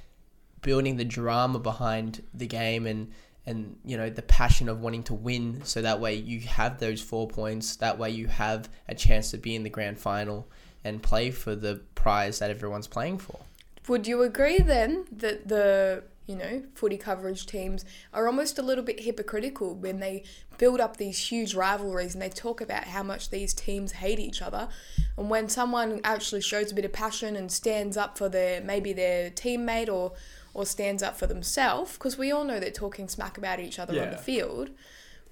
building 0.62 0.98
the 0.98 1.06
drama 1.06 1.60
behind 1.60 2.24
the 2.34 2.48
game 2.48 2.86
and 2.86 3.12
and 3.46 3.78
you 3.84 3.98
know 3.98 4.10
the 4.10 4.22
passion 4.22 4.70
of 4.70 4.82
wanting 4.82 5.04
to 5.04 5.14
win. 5.14 5.62
So 5.64 5.82
that 5.82 6.00
way 6.00 6.16
you 6.16 6.42
have 6.42 6.80
those 6.80 7.02
four 7.02 7.28
points. 7.28 7.76
That 7.78 7.98
way 7.98 8.12
you 8.12 8.28
have 8.28 8.70
a 8.88 8.96
chance 8.96 9.32
to 9.32 9.38
be 9.38 9.56
in 9.56 9.64
the 9.64 9.70
grand 9.70 10.00
final 10.00 10.48
and 10.84 11.02
play 11.02 11.32
for 11.32 11.56
the 11.56 11.82
prize 11.96 12.40
that 12.40 12.50
everyone's 12.50 12.88
playing 12.88 13.18
for. 13.18 13.40
Would 13.88 14.08
you 14.08 14.22
agree 14.22 14.60
then 14.60 15.06
that 15.12 15.48
the 15.48 16.04
you 16.30 16.36
know 16.36 16.62
footy 16.76 16.96
coverage 16.96 17.48
teams 17.48 17.84
are 18.14 18.28
almost 18.28 18.60
a 18.60 18.62
little 18.62 18.84
bit 18.84 19.00
hypocritical 19.00 19.74
when 19.74 20.00
they 20.00 20.24
build 20.60 20.80
up 20.80 20.98
these 20.98 21.18
huge 21.18 21.56
rivalries 21.56 22.14
and 22.14 22.22
they 22.22 22.30
talk 22.30 22.62
about 22.62 22.84
how 22.84 23.02
much 23.02 23.32
these 23.32 23.52
teams 23.52 23.94
hate 23.94 24.20
each 24.20 24.42
other, 24.42 24.70
and 25.18 25.30
when 25.30 25.50
someone 25.50 26.00
actually 26.04 26.42
shows 26.42 26.72
a 26.72 26.76
bit 26.76 26.86
of 26.86 26.94
passion 26.94 27.36
and 27.36 27.52
stands 27.52 27.98
up 27.98 28.18
for 28.18 28.30
their 28.30 28.62
maybe 28.62 28.94
their 28.94 29.32
teammate 29.32 29.90
or 29.90 30.14
or 30.54 30.66
stands 30.66 31.02
up 31.02 31.18
for 31.18 31.26
themselves, 31.26 31.94
because 31.94 32.18
we 32.18 32.32
all 32.32 32.44
know 32.44 32.60
they're 32.60 32.72
talking 32.72 33.08
smack 33.08 33.38
about 33.38 33.60
each 33.60 33.80
other 33.80 34.00
on 34.02 34.12
the 34.12 34.18
field. 34.18 34.70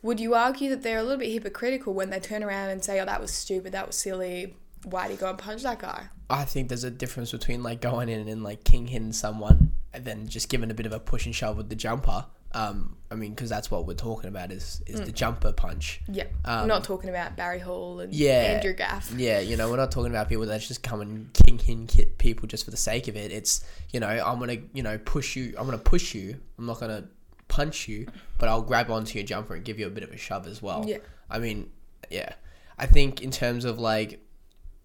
Would 0.01 0.19
you 0.19 0.33
argue 0.35 0.69
that 0.69 0.83
they're 0.83 0.99
a 0.99 1.03
little 1.03 1.17
bit 1.17 1.31
hypocritical 1.31 1.93
when 1.93 2.09
they 2.09 2.19
turn 2.19 2.43
around 2.43 2.69
and 2.69 2.83
say, 2.83 2.99
"Oh, 2.99 3.05
that 3.05 3.21
was 3.21 3.31
stupid, 3.31 3.71
that 3.73 3.85
was 3.85 3.95
silly. 3.95 4.55
Why'd 4.83 5.11
he 5.11 5.17
go 5.17 5.29
and 5.29 5.37
punch 5.37 5.61
that 5.61 5.79
guy?" 5.79 6.09
I 6.29 6.45
think 6.45 6.69
there's 6.69 6.83
a 6.83 6.91
difference 6.91 7.31
between 7.31 7.61
like 7.61 7.81
going 7.81 8.09
in 8.09 8.27
and 8.27 8.43
like 8.43 8.63
king 8.63 8.87
hitting 8.87 9.13
someone 9.13 9.73
then 10.05 10.27
just 10.27 10.49
giving 10.49 10.71
a 10.71 10.73
bit 10.73 10.85
of 10.85 10.93
a 10.93 10.99
push 10.99 11.25
and 11.25 11.35
shove 11.35 11.57
with 11.57 11.69
the 11.69 11.75
jumper. 11.75 12.25
Um, 12.53 12.95
I 13.11 13.15
mean, 13.15 13.31
because 13.31 13.49
that's 13.49 13.69
what 13.69 13.85
we're 13.85 13.93
talking 13.93 14.29
about 14.29 14.51
is 14.51 14.81
is 14.87 15.01
the 15.01 15.11
jumper 15.11 15.51
punch. 15.51 16.01
Yeah, 16.07 16.23
Um, 16.45 16.61
we're 16.61 16.67
not 16.67 16.83
talking 16.85 17.09
about 17.09 17.35
Barry 17.35 17.59
Hall 17.59 17.99
and 17.99 18.13
Yeah. 18.13 18.53
Andrew 18.55 18.73
Gaff. 18.73 19.11
Yeah, 19.15 19.39
you 19.41 19.57
know, 19.57 19.69
we're 19.69 19.77
not 19.77 19.91
talking 19.91 20.11
about 20.11 20.29
people 20.29 20.45
that 20.45 20.61
just 20.61 20.81
come 20.81 21.01
and 21.01 21.29
hit 21.45 21.87
kit 21.87 22.17
people 22.17 22.47
just 22.47 22.63
for 22.65 22.71
the 22.71 22.77
sake 22.77 23.07
of 23.09 23.15
it. 23.17 23.31
It's 23.31 23.63
you 23.91 23.99
know, 23.99 24.07
I'm 24.07 24.39
gonna 24.39 24.57
you 24.73 24.81
know 24.81 24.97
push 24.97 25.35
you. 25.35 25.53
I'm 25.57 25.65
gonna 25.65 25.77
push 25.77 26.15
you. 26.15 26.39
I'm 26.57 26.65
not 26.65 26.79
gonna 26.79 27.09
punch 27.49 27.87
you, 27.87 28.07
but 28.37 28.47
I'll 28.49 28.61
grab 28.61 28.89
onto 28.89 29.19
your 29.19 29.25
jumper 29.27 29.53
and 29.53 29.63
give 29.65 29.77
you 29.77 29.87
a 29.87 29.89
bit 29.91 30.03
of 30.03 30.11
a 30.11 30.17
shove 30.17 30.47
as 30.47 30.61
well. 30.61 30.85
Yeah. 30.87 30.97
I 31.29 31.39
mean, 31.39 31.69
yeah, 32.09 32.33
I 32.79 32.85
think 32.85 33.21
in 33.21 33.29
terms 33.31 33.65
of 33.65 33.77
like 33.77 34.21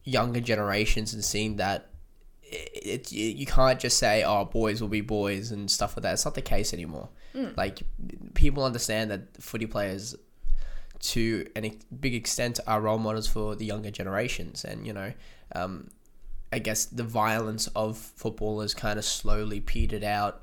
younger 0.05 0.41
generations 0.41 1.15
and 1.15 1.25
seeing 1.25 1.57
that. 1.57 1.89
It, 2.53 3.13
it, 3.13 3.37
you 3.37 3.47
can't 3.47 3.81
just 3.81 3.99
say 3.99 4.23
oh 4.25 4.45
boys 4.45 4.81
will 4.81 4.89
be 4.89 5.01
boys 5.01 5.51
and 5.53 5.71
stuff 5.71 5.97
like 5.97 6.03
that. 6.03 6.13
It's 6.15 6.25
not 6.25 6.35
the 6.35 6.43
case 6.43 6.73
anymore. 6.75 7.09
Like 7.57 7.83
people 8.35 8.65
understand 8.65 9.11
that 9.11 9.43
footy 9.43 9.67
players 9.67 10.15
to 11.01 11.47
an 11.57 11.65
ex- 11.65 11.85
big 12.01 12.15
extent 12.15 12.61
are 12.67 12.81
role 12.81 12.99
models 12.99 13.27
for 13.27 13.57
the 13.57 13.65
younger 13.65 13.91
generations. 13.91 14.65
And 14.65 14.87
you 14.87 14.93
know 14.93 15.13
um, 15.55 15.91
i 16.53 16.59
guess 16.59 16.85
the 16.87 17.03
violence 17.03 17.67
of 17.75 17.97
football 17.97 18.61
has 18.61 18.75
kind 18.75 18.99
of 18.99 19.05
slowly 19.05 19.61
petered 19.61 20.05
out 20.05 20.43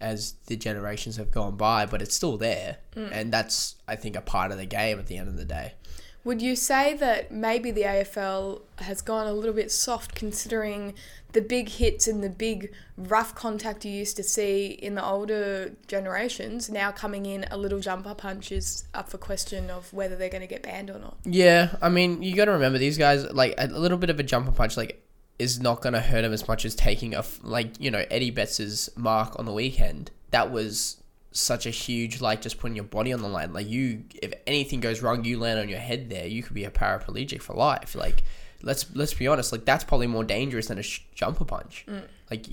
as 0.00 0.32
the 0.46 0.56
generations 0.56 1.16
have 1.16 1.30
gone 1.30 1.56
by 1.56 1.84
but 1.86 2.00
it's 2.02 2.14
still 2.14 2.36
there. 2.38 2.78
And 3.12 3.32
that's 3.32 3.76
i 3.86 3.96
think 3.96 4.16
a 4.16 4.20
part 4.22 4.50
of 4.52 4.58
the 4.58 4.66
game 4.66 4.98
at 4.98 5.06
the 5.06 5.16
end 5.16 5.28
of 5.28 5.36
the 5.36 5.44
day 5.44 5.74
Would 6.22 6.42
you 6.42 6.54
say 6.54 6.94
that 6.94 7.32
maybe 7.32 7.70
the 7.70 7.82
AFL 7.82 8.60
has 8.76 9.00
gone 9.00 9.26
a 9.26 9.32
little 9.32 9.54
bit 9.54 9.70
soft 9.70 10.14
considering 10.14 10.94
the 11.32 11.40
big 11.40 11.68
hits 11.68 12.06
and 12.06 12.22
the 12.22 12.28
big 12.28 12.72
rough 12.96 13.34
contact 13.34 13.84
you 13.84 13.92
used 13.92 14.16
to 14.16 14.22
see 14.22 14.66
in 14.66 14.96
the 14.96 15.04
older 15.04 15.72
generations 15.86 16.68
now 16.68 16.90
coming 16.90 17.24
in 17.24 17.46
a 17.50 17.56
little 17.56 17.78
jumper 17.80 18.14
punch 18.14 18.52
is 18.52 18.84
up 18.92 19.08
for 19.08 19.16
question 19.16 19.70
of 19.70 19.92
whether 19.92 20.16
they're 20.16 20.28
going 20.28 20.42
to 20.42 20.46
get 20.46 20.62
banned 20.62 20.90
or 20.90 20.98
not? 20.98 21.16
Yeah, 21.24 21.76
I 21.80 21.88
mean, 21.88 22.22
you 22.22 22.34
got 22.34 22.46
to 22.46 22.52
remember 22.52 22.78
these 22.78 22.98
guys. 22.98 23.24
Like 23.32 23.54
a 23.56 23.68
little 23.68 23.98
bit 23.98 24.10
of 24.10 24.20
a 24.20 24.22
jumper 24.22 24.52
punch, 24.52 24.76
like 24.76 25.02
is 25.38 25.58
not 25.58 25.80
going 25.80 25.94
to 25.94 26.00
hurt 26.00 26.22
him 26.22 26.34
as 26.34 26.46
much 26.46 26.66
as 26.66 26.74
taking 26.74 27.14
a 27.14 27.24
like 27.42 27.80
you 27.80 27.90
know 27.90 28.04
Eddie 28.10 28.30
Betts's 28.30 28.90
mark 28.96 29.38
on 29.38 29.46
the 29.46 29.52
weekend. 29.52 30.10
That 30.32 30.50
was 30.50 30.99
such 31.32 31.64
a 31.66 31.70
huge 31.70 32.20
like 32.20 32.40
just 32.42 32.58
putting 32.58 32.74
your 32.74 32.84
body 32.84 33.12
on 33.12 33.22
the 33.22 33.28
line. 33.28 33.52
Like 33.52 33.68
you, 33.68 34.04
if 34.22 34.32
anything 34.46 34.80
goes 34.80 35.00
wrong, 35.02 35.24
you 35.24 35.38
land 35.38 35.60
on 35.60 35.68
your 35.68 35.78
head 35.78 36.10
there. 36.10 36.26
You 36.26 36.42
could 36.42 36.54
be 36.54 36.64
a 36.64 36.70
paraplegic 36.70 37.40
for 37.42 37.54
life. 37.54 37.94
Like 37.94 38.24
let's 38.62 38.86
let's 38.94 39.14
be 39.14 39.26
honest. 39.28 39.52
Like 39.52 39.64
that's 39.64 39.84
probably 39.84 40.06
more 40.08 40.24
dangerous 40.24 40.66
than 40.66 40.78
a 40.78 40.82
sh- 40.82 41.00
jumper 41.14 41.44
punch. 41.44 41.86
Like 42.30 42.46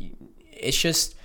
it's 0.51 0.77
just. 0.79 1.15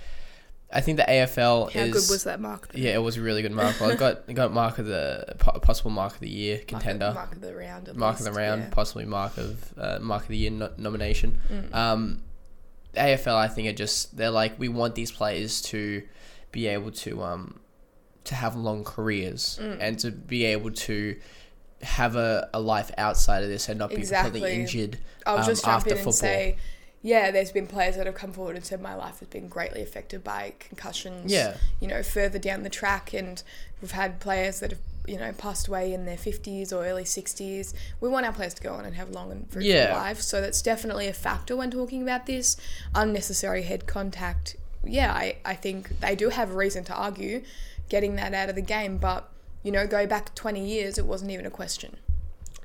I 0.75 0.81
think 0.81 0.97
the 0.97 1.03
AFL 1.03 1.71
How 1.71 1.79
is 1.81 1.91
good 1.93 2.11
was 2.11 2.23
that 2.23 2.39
mark? 2.41 2.71
yeah, 2.73 2.95
it 2.95 3.01
was 3.03 3.17
a 3.17 3.21
really 3.21 3.43
good 3.43 3.51
mark. 3.51 3.79
Well, 3.79 3.91
it 3.91 3.99
got 4.07 4.33
got 4.33 4.51
mark 4.51 4.79
of 4.79 4.87
the 4.87 5.35
po- 5.37 5.59
possible 5.59 5.91
mark 5.91 6.15
of 6.15 6.19
the 6.19 6.27
year 6.29 6.55
Mark 6.55 6.61
of- 6.63 6.67
contender 6.69 7.11
Mark 7.13 7.31
of 7.33 7.41
the 7.41 7.53
round. 7.53 7.93
mark 7.95 8.17
of 8.17 8.25
the 8.25 8.31
round, 8.31 8.61
yeah. 8.63 8.69
possibly 8.71 9.05
mark 9.05 9.37
of 9.37 9.71
uh, 9.77 9.99
mark 10.01 10.23
of 10.23 10.29
the 10.29 10.37
year 10.37 10.49
no- 10.49 10.71
nomination. 10.77 11.39
Mm. 11.51 11.75
Um, 11.75 12.23
AFL, 12.95 13.35
I 13.35 13.49
think, 13.49 13.67
are 13.69 13.73
just 13.73 14.17
they're 14.17 14.31
like 14.31 14.57
we 14.57 14.67
want 14.67 14.95
these 14.95 15.11
players 15.11 15.61
to 15.63 16.01
be 16.53 16.67
able 16.67 16.91
to 16.91 17.21
um 17.21 17.59
to 18.23 18.35
have 18.35 18.55
long 18.55 18.85
careers 18.85 19.59
Mm. 19.61 19.77
and 19.81 19.99
to 19.99 20.09
be 20.11 20.45
able 20.45 20.71
to 20.71 21.17
have 21.81 22.15
a, 22.15 22.49
a 22.53 22.59
life 22.61 22.89
outside 22.97 23.43
of 23.43 23.49
this 23.49 23.67
and 23.67 23.77
not 23.77 23.89
be 23.89 23.97
Exactly. 23.97 24.39
completely 24.39 24.61
injured. 24.61 24.97
I'll 25.25 25.39
um, 25.39 25.45
just 25.45 25.65
jump 25.65 25.75
after 25.75 25.89
in 25.89 25.95
and 25.97 25.99
football. 26.05 26.13
say, 26.13 26.55
yeah, 27.01 27.31
there's 27.31 27.51
been 27.51 27.67
players 27.67 27.97
that 27.97 28.05
have 28.05 28.15
come 28.15 28.31
forward 28.31 28.55
and 28.55 28.63
said 28.63 28.79
my 28.81 28.95
life 28.95 29.19
has 29.19 29.27
been 29.27 29.49
greatly 29.49 29.81
affected 29.81 30.23
by 30.23 30.53
concussions. 30.59 31.29
Yeah. 31.29 31.57
You 31.81 31.89
know, 31.89 32.01
further 32.01 32.39
down 32.39 32.63
the 32.63 32.69
track, 32.69 33.13
and 33.13 33.43
we've 33.81 33.91
had 33.91 34.21
players 34.21 34.61
that 34.61 34.69
have 34.71 34.79
you 35.05 35.17
know, 35.17 35.33
passed 35.33 35.67
away 35.67 35.91
in 35.91 36.05
their 36.05 36.15
50s 36.15 36.71
or 36.71 36.85
early 36.85 37.03
60s. 37.03 37.73
We 37.99 38.07
want 38.07 38.25
our 38.25 38.31
players 38.31 38.53
to 38.53 38.63
go 38.63 38.73
on 38.75 38.85
and 38.85 38.95
have 38.95 39.09
long 39.09 39.33
and 39.33 39.41
fruitful 39.51 39.69
Yeah. 39.69 39.93
lives. 39.93 40.23
So 40.25 40.39
that's 40.39 40.61
definitely 40.61 41.07
a 41.07 41.13
factor 41.13 41.57
when 41.57 41.69
talking 41.71 42.01
about 42.01 42.25
this. 42.25 42.55
Unnecessary 42.95 43.63
head 43.63 43.85
contact. 43.85 44.55
Yeah, 44.83 45.13
I, 45.13 45.37
I 45.45 45.55
think 45.55 45.99
they 45.99 46.15
do 46.15 46.29
have 46.29 46.51
a 46.51 46.53
reason 46.55 46.83
to 46.85 46.93
argue 46.93 47.43
getting 47.89 48.15
that 48.17 48.33
out 48.33 48.49
of 48.49 48.55
the 48.55 48.61
game. 48.61 48.97
But, 48.97 49.29
you 49.63 49.71
know, 49.71 49.87
go 49.87 50.05
back 50.05 50.35
20 50.35 50.65
years, 50.65 50.97
it 50.97 51.05
wasn't 51.05 51.31
even 51.31 51.45
a 51.45 51.49
question. 51.51 51.97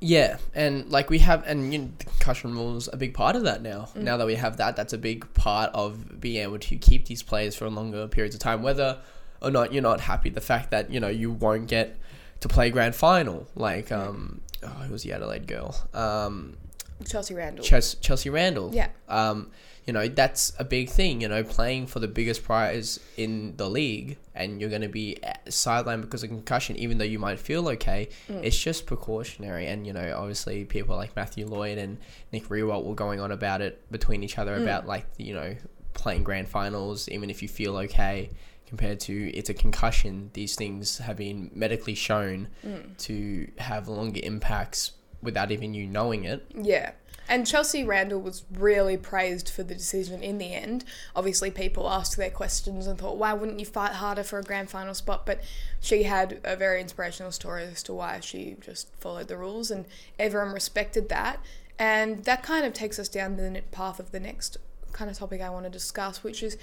Yeah, 0.00 0.38
and 0.54 0.88
like 0.90 1.10
we 1.10 1.18
have, 1.20 1.44
and 1.46 1.72
you 1.72 1.78
know, 1.80 1.88
the 1.98 2.04
concussion 2.04 2.52
rules 2.54 2.88
a 2.92 2.96
big 2.96 3.14
part 3.14 3.34
of 3.34 3.42
that 3.44 3.62
now. 3.62 3.88
Now 3.96 4.16
that 4.16 4.26
we 4.26 4.36
have 4.36 4.58
that, 4.58 4.76
that's 4.76 4.92
a 4.92 4.98
big 4.98 5.32
part 5.34 5.70
of 5.74 6.20
being 6.20 6.42
able 6.42 6.58
to 6.58 6.76
keep 6.76 7.06
these 7.06 7.22
players 7.22 7.56
for 7.56 7.68
longer 7.68 8.06
periods 8.06 8.34
of 8.34 8.40
time, 8.40 8.62
whether 8.62 8.98
or 9.42 9.50
not 9.50 9.72
you're 9.72 9.82
not 9.82 10.00
happy. 10.00 10.30
The 10.30 10.40
fact 10.40 10.70
that 10.70 10.90
you 10.92 11.00
know 11.00 11.08
you 11.08 11.32
won't 11.32 11.66
get 11.66 11.98
to 12.40 12.48
play 12.48 12.70
grand 12.70 12.94
final, 12.94 13.48
like 13.56 13.90
um, 13.90 14.40
oh, 14.62 14.82
it 14.84 14.90
was 14.90 15.02
the 15.02 15.12
Adelaide 15.12 15.48
girl, 15.48 15.74
um, 15.94 16.56
Chelsea 17.04 17.34
Randall. 17.34 17.64
Ches- 17.64 17.94
Chelsea 17.94 18.30
Randall. 18.30 18.70
Yeah. 18.72 18.88
Um, 19.08 19.50
you 19.88 19.94
know 19.94 20.06
that's 20.06 20.52
a 20.58 20.64
big 20.64 20.90
thing. 20.90 21.22
You 21.22 21.28
know, 21.28 21.42
playing 21.42 21.86
for 21.86 21.98
the 21.98 22.06
biggest 22.06 22.44
prize 22.44 23.00
in 23.16 23.56
the 23.56 23.68
league, 23.68 24.18
and 24.34 24.60
you're 24.60 24.68
going 24.68 24.82
to 24.82 24.88
be 24.88 25.16
sidelined 25.46 26.02
because 26.02 26.22
of 26.22 26.28
concussion, 26.28 26.76
even 26.76 26.98
though 26.98 27.04
you 27.04 27.18
might 27.18 27.40
feel 27.40 27.66
okay. 27.70 28.10
Mm. 28.28 28.44
It's 28.44 28.58
just 28.58 28.84
precautionary, 28.84 29.66
and 29.66 29.86
you 29.86 29.94
know, 29.94 30.14
obviously, 30.14 30.66
people 30.66 30.94
like 30.94 31.16
Matthew 31.16 31.46
Lloyd 31.46 31.78
and 31.78 31.96
Nick 32.32 32.48
Riewoldt 32.48 32.84
were 32.84 32.94
going 32.94 33.18
on 33.18 33.32
about 33.32 33.62
it 33.62 33.90
between 33.90 34.22
each 34.22 34.36
other 34.36 34.58
mm. 34.58 34.62
about 34.62 34.86
like 34.86 35.06
you 35.16 35.32
know 35.32 35.56
playing 35.94 36.22
grand 36.22 36.48
finals, 36.48 37.08
even 37.08 37.30
if 37.30 37.40
you 37.40 37.48
feel 37.48 37.76
okay. 37.78 38.30
Compared 38.66 39.00
to 39.00 39.30
it's 39.34 39.48
a 39.48 39.54
concussion, 39.54 40.28
these 40.34 40.54
things 40.54 40.98
have 40.98 41.16
been 41.16 41.50
medically 41.54 41.94
shown 41.94 42.48
mm. 42.62 42.94
to 42.98 43.50
have 43.56 43.88
longer 43.88 44.20
impacts 44.22 44.92
without 45.22 45.50
even 45.50 45.72
you 45.72 45.86
knowing 45.86 46.24
it. 46.24 46.44
Yeah. 46.54 46.92
And 47.28 47.46
Chelsea 47.46 47.84
Randall 47.84 48.20
was 48.20 48.44
really 48.52 48.96
praised 48.96 49.50
for 49.50 49.62
the 49.62 49.74
decision 49.74 50.22
in 50.22 50.38
the 50.38 50.54
end. 50.54 50.84
Obviously, 51.14 51.50
people 51.50 51.88
asked 51.88 52.16
their 52.16 52.30
questions 52.30 52.86
and 52.86 52.98
thought, 52.98 53.18
why 53.18 53.34
wouldn't 53.34 53.60
you 53.60 53.66
fight 53.66 53.92
harder 53.92 54.22
for 54.24 54.38
a 54.38 54.42
grand 54.42 54.70
final 54.70 54.94
spot? 54.94 55.26
But 55.26 55.42
she 55.80 56.04
had 56.04 56.40
a 56.42 56.56
very 56.56 56.80
inspirational 56.80 57.30
story 57.32 57.64
as 57.64 57.82
to 57.84 57.92
why 57.92 58.20
she 58.20 58.56
just 58.60 58.88
followed 58.98 59.28
the 59.28 59.36
rules, 59.36 59.70
and 59.70 59.84
everyone 60.18 60.52
respected 60.54 61.08
that. 61.10 61.38
And 61.78 62.24
that 62.24 62.42
kind 62.42 62.64
of 62.64 62.72
takes 62.72 62.98
us 62.98 63.08
down 63.08 63.36
the 63.36 63.62
path 63.70 64.00
of 64.00 64.10
the 64.10 64.20
next 64.20 64.56
kind 64.92 65.10
of 65.10 65.16
topic 65.18 65.40
I 65.42 65.50
want 65.50 65.64
to 65.66 65.70
discuss, 65.70 66.24
which 66.24 66.42
is 66.42 66.56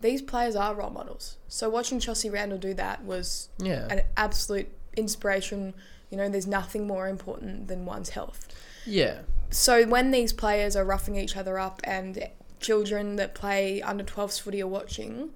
these 0.00 0.22
players 0.22 0.54
are 0.54 0.74
role 0.74 0.90
models. 0.90 1.36
So 1.48 1.68
watching 1.68 1.98
Chelsea 1.98 2.30
Randall 2.30 2.58
do 2.58 2.74
that 2.74 3.04
was 3.04 3.48
Yeah. 3.58 3.86
an 3.90 4.02
absolute 4.16 4.68
inspiration. 4.96 5.74
You 6.10 6.18
know, 6.18 6.28
there's 6.28 6.46
nothing 6.46 6.86
more 6.86 7.08
important 7.08 7.68
than 7.68 7.84
one's 7.86 8.10
health 8.10 8.46
Yeah. 8.86 9.20
So 9.50 9.86
when 9.86 10.10
these 10.10 10.32
players 10.32 10.76
are 10.76 10.84
roughing 10.84 11.16
each 11.16 11.36
other 11.36 11.58
up 11.58 11.80
and 11.84 12.28
children 12.60 13.16
that 13.16 13.34
play 13.34 13.82
under 13.82 14.04
12s 14.04 14.40
footy 14.40 14.62
are 14.62 14.66
watching 14.66 15.30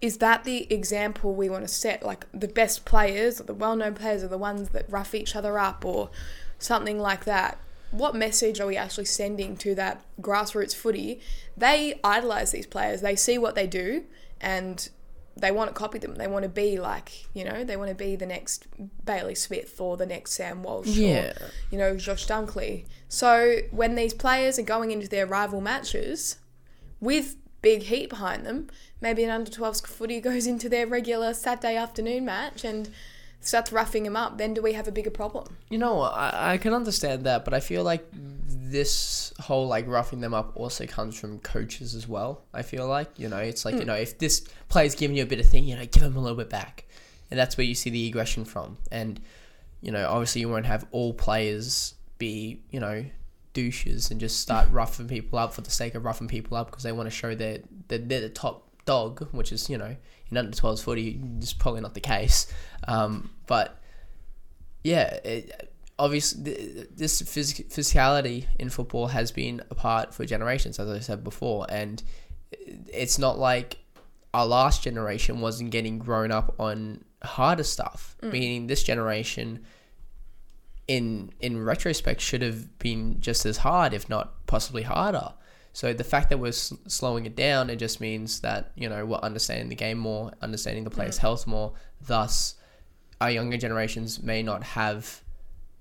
is 0.00 0.16
that 0.18 0.44
the 0.44 0.72
example 0.72 1.34
we 1.34 1.50
want 1.50 1.62
to 1.62 1.68
set? 1.68 2.02
Like 2.02 2.26
the 2.32 2.48
best 2.48 2.84
players 2.84 3.40
or 3.40 3.44
the 3.44 3.54
well-known 3.54 3.94
players 3.94 4.24
are 4.24 4.28
the 4.28 4.38
ones 4.38 4.70
that 4.70 4.90
rough 4.90 5.14
each 5.14 5.36
other 5.36 5.58
up 5.58 5.84
or 5.84 6.10
something 6.58 6.98
like 6.98 7.24
that. 7.24 7.58
What 7.90 8.14
message 8.14 8.60
are 8.60 8.66
we 8.66 8.76
actually 8.76 9.04
sending 9.06 9.56
to 9.58 9.74
that 9.74 10.02
grassroots 10.20 10.74
footy? 10.74 11.20
They 11.56 12.00
idolize 12.02 12.52
these 12.52 12.66
players. 12.66 13.00
They 13.00 13.16
see 13.16 13.36
what 13.36 13.54
they 13.54 13.66
do 13.66 14.04
and 14.40 14.88
they 15.36 15.50
want 15.50 15.68
to 15.70 15.74
copy 15.74 15.98
them 15.98 16.16
they 16.16 16.26
want 16.26 16.42
to 16.42 16.48
be 16.48 16.78
like 16.78 17.26
you 17.34 17.44
know 17.44 17.64
they 17.64 17.76
want 17.76 17.88
to 17.88 17.94
be 17.94 18.16
the 18.16 18.26
next 18.26 18.66
bailey 19.04 19.34
smith 19.34 19.80
or 19.80 19.96
the 19.96 20.04
next 20.06 20.32
sam 20.32 20.62
walsh 20.62 20.88
or 20.88 21.00
Yeah. 21.00 21.32
you 21.70 21.78
know, 21.78 21.96
Josh 21.96 22.26
Dunkley. 22.26 22.84
So 23.08 23.58
when 23.70 23.94
these 23.94 24.12
players 24.14 24.58
are 24.58 24.62
going 24.62 24.90
into 24.90 25.08
their 25.08 25.26
rival 25.26 25.60
matches 25.60 26.36
with 27.00 27.36
big 27.62 27.82
heat 27.84 28.08
behind 28.10 28.44
them, 28.46 28.68
maybe 29.00 29.24
an 29.24 29.30
under 29.30 29.50
12s 29.50 29.86
footy 29.86 30.20
goes 30.20 30.46
into 30.46 30.68
their 30.68 30.86
regular 30.86 31.32
Saturday 31.34 31.76
afternoon 31.76 32.24
match 32.24 32.64
and 32.64 32.90
starts 33.40 33.72
roughing 33.72 34.02
them 34.04 34.16
up, 34.16 34.36
then 34.38 34.52
do 34.54 34.60
we 34.62 34.74
have 34.74 34.86
a 34.86 34.92
bigger 34.92 35.10
problem? 35.10 35.56
You 35.70 35.78
know? 35.78 36.00
I, 36.02 36.52
I 36.54 36.58
can 36.58 36.74
understand 36.74 37.24
that, 37.24 37.44
but 37.44 37.54
I 37.54 37.60
feel 37.60 37.82
like 37.82 38.04
this 38.70 39.32
whole 39.40 39.66
like 39.66 39.86
roughing 39.86 40.20
them 40.20 40.34
up 40.34 40.52
also 40.56 40.86
comes 40.86 41.18
from 41.18 41.38
coaches 41.40 41.94
as 41.94 42.06
well. 42.06 42.42
I 42.54 42.62
feel 42.62 42.86
like 42.86 43.18
you 43.18 43.28
know 43.28 43.38
it's 43.38 43.64
like 43.64 43.74
you 43.76 43.84
know 43.84 43.94
if 43.94 44.18
this 44.18 44.40
player's 44.68 44.94
giving 44.94 45.16
you 45.16 45.22
a 45.22 45.26
bit 45.26 45.40
of 45.40 45.46
thing, 45.46 45.64
you 45.64 45.76
know, 45.76 45.84
give 45.86 46.02
him 46.02 46.16
a 46.16 46.20
little 46.20 46.36
bit 46.36 46.50
back, 46.50 46.86
and 47.30 47.38
that's 47.38 47.56
where 47.56 47.64
you 47.64 47.74
see 47.74 47.90
the 47.90 48.06
aggression 48.08 48.44
from. 48.44 48.78
And 48.90 49.20
you 49.80 49.92
know, 49.92 50.06
obviously, 50.08 50.42
you 50.42 50.48
won't 50.48 50.66
have 50.66 50.86
all 50.90 51.12
players 51.12 51.94
be 52.18 52.62
you 52.70 52.80
know 52.80 53.04
douches 53.52 54.10
and 54.10 54.20
just 54.20 54.40
start 54.40 54.68
roughing 54.72 55.08
people 55.08 55.38
up 55.38 55.52
for 55.52 55.62
the 55.62 55.70
sake 55.70 55.94
of 55.94 56.04
roughing 56.04 56.28
people 56.28 56.56
up 56.56 56.70
because 56.70 56.82
they 56.82 56.92
want 56.92 57.06
to 57.06 57.14
show 57.14 57.34
that 57.34 57.62
they're, 57.88 57.98
they're 57.98 58.20
the 58.20 58.28
top 58.28 58.68
dog, 58.84 59.28
which 59.32 59.52
is 59.52 59.68
you 59.68 59.78
know 59.78 59.96
in 60.30 60.36
under 60.36 60.56
12s 60.56 60.82
footy 60.82 61.20
is 61.40 61.52
probably 61.52 61.80
not 61.80 61.94
the 61.94 62.00
case. 62.00 62.52
Um, 62.86 63.30
but 63.46 63.80
yeah, 64.84 65.14
it, 65.24 65.69
obviously 66.00 66.42
th- 66.44 66.88
this 66.96 67.22
phys- 67.22 67.68
physicality 67.68 68.46
in 68.58 68.70
football 68.70 69.08
has 69.08 69.30
been 69.30 69.62
a 69.70 69.74
part 69.74 70.14
for 70.14 70.24
generations, 70.24 70.78
as 70.80 70.88
I 70.88 70.98
said 70.98 71.22
before, 71.22 71.66
and 71.68 72.02
it's 72.92 73.18
not 73.18 73.38
like 73.38 73.78
our 74.32 74.46
last 74.46 74.82
generation 74.82 75.40
wasn't 75.40 75.70
getting 75.70 75.98
grown 75.98 76.32
up 76.32 76.54
on 76.58 77.04
harder 77.22 77.64
stuff. 77.64 78.16
Mm. 78.22 78.32
Meaning 78.32 78.66
this 78.66 78.82
generation, 78.82 79.64
in 80.88 81.32
in 81.40 81.62
retrospect, 81.62 82.20
should 82.20 82.42
have 82.42 82.78
been 82.78 83.20
just 83.20 83.44
as 83.44 83.58
hard, 83.58 83.92
if 83.92 84.08
not 84.08 84.46
possibly 84.46 84.82
harder. 84.82 85.34
So 85.72 85.92
the 85.92 86.04
fact 86.04 86.30
that 86.30 86.38
we're 86.38 86.52
slowing 86.52 87.26
it 87.26 87.36
down, 87.36 87.70
it 87.70 87.76
just 87.76 88.00
means 88.00 88.40
that 88.40 88.72
you 88.74 88.88
know 88.88 89.04
we're 89.04 89.18
understanding 89.18 89.68
the 89.68 89.76
game 89.76 89.98
more, 89.98 90.32
understanding 90.40 90.84
the 90.84 90.90
player's 90.90 91.18
mm. 91.18 91.22
health 91.22 91.46
more. 91.46 91.74
Thus, 92.00 92.54
our 93.20 93.30
younger 93.30 93.58
generations 93.58 94.22
may 94.22 94.42
not 94.42 94.62
have, 94.62 95.22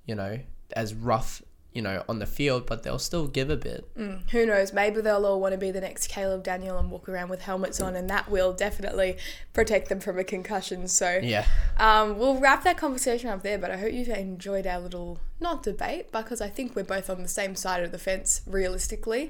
you 0.09 0.15
know, 0.15 0.39
as 0.75 0.95
rough, 0.95 1.43
you 1.71 1.83
know, 1.83 2.03
on 2.09 2.17
the 2.17 2.25
field, 2.25 2.65
but 2.65 2.81
they'll 2.81 2.97
still 2.97 3.27
give 3.27 3.51
a 3.51 3.55
bit. 3.55 3.87
Mm, 3.95 4.27
who 4.31 4.43
knows? 4.43 4.73
Maybe 4.73 5.01
they'll 5.01 5.23
all 5.23 5.39
want 5.39 5.51
to 5.51 5.57
be 5.59 5.69
the 5.69 5.81
next 5.81 6.07
Caleb 6.07 6.41
Daniel 6.43 6.79
and 6.79 6.89
walk 6.89 7.07
around 7.07 7.29
with 7.29 7.43
helmets 7.43 7.79
on, 7.79 7.95
and 7.95 8.09
that 8.09 8.27
will 8.27 8.51
definitely 8.51 9.17
protect 9.53 9.87
them 9.87 9.99
from 9.99 10.17
a 10.17 10.23
concussion. 10.23 10.87
So 10.87 11.19
Yeah. 11.21 11.45
Um, 11.77 12.17
we'll 12.17 12.39
wrap 12.39 12.63
that 12.63 12.75
conversation 12.75 13.29
up 13.29 13.43
there, 13.43 13.59
but 13.59 13.69
I 13.69 13.77
hope 13.77 13.93
you've 13.93 14.09
enjoyed 14.09 14.65
our 14.65 14.79
little, 14.79 15.19
not 15.39 15.61
debate, 15.61 16.11
because 16.11 16.41
I 16.41 16.49
think 16.49 16.75
we're 16.75 16.83
both 16.83 17.07
on 17.07 17.21
the 17.21 17.29
same 17.29 17.55
side 17.55 17.83
of 17.83 17.91
the 17.91 17.99
fence 17.99 18.41
realistically. 18.47 19.29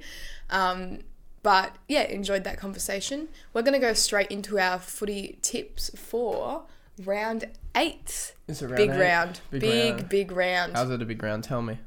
Um, 0.50 1.00
but 1.44 1.76
yeah, 1.89 2.04
enjoyed 2.04 2.46
that 2.46 2.58
conversation. 2.58 3.28
We're 3.54 3.63
going 3.63 3.74
to 3.74 3.86
go 3.86 3.92
straight 3.94 4.32
into 4.32 4.58
our 4.58 4.80
footy 4.80 5.39
tips 5.42 5.92
for 5.98 6.63
round 7.04 7.46
eight. 7.76 8.34
It's 8.49 8.62
a 8.63 8.67
big 8.67 8.89
round. 8.89 9.39
Big 9.51 9.62
Big, 9.62 9.93
round. 9.95 10.09
big 10.09 10.31
round. 10.31 10.73
How's 10.75 10.89
it 10.89 11.01
a 11.01 11.05
big 11.05 11.21
round? 11.21 11.43
Tell 11.43 11.62
me. 11.62 11.77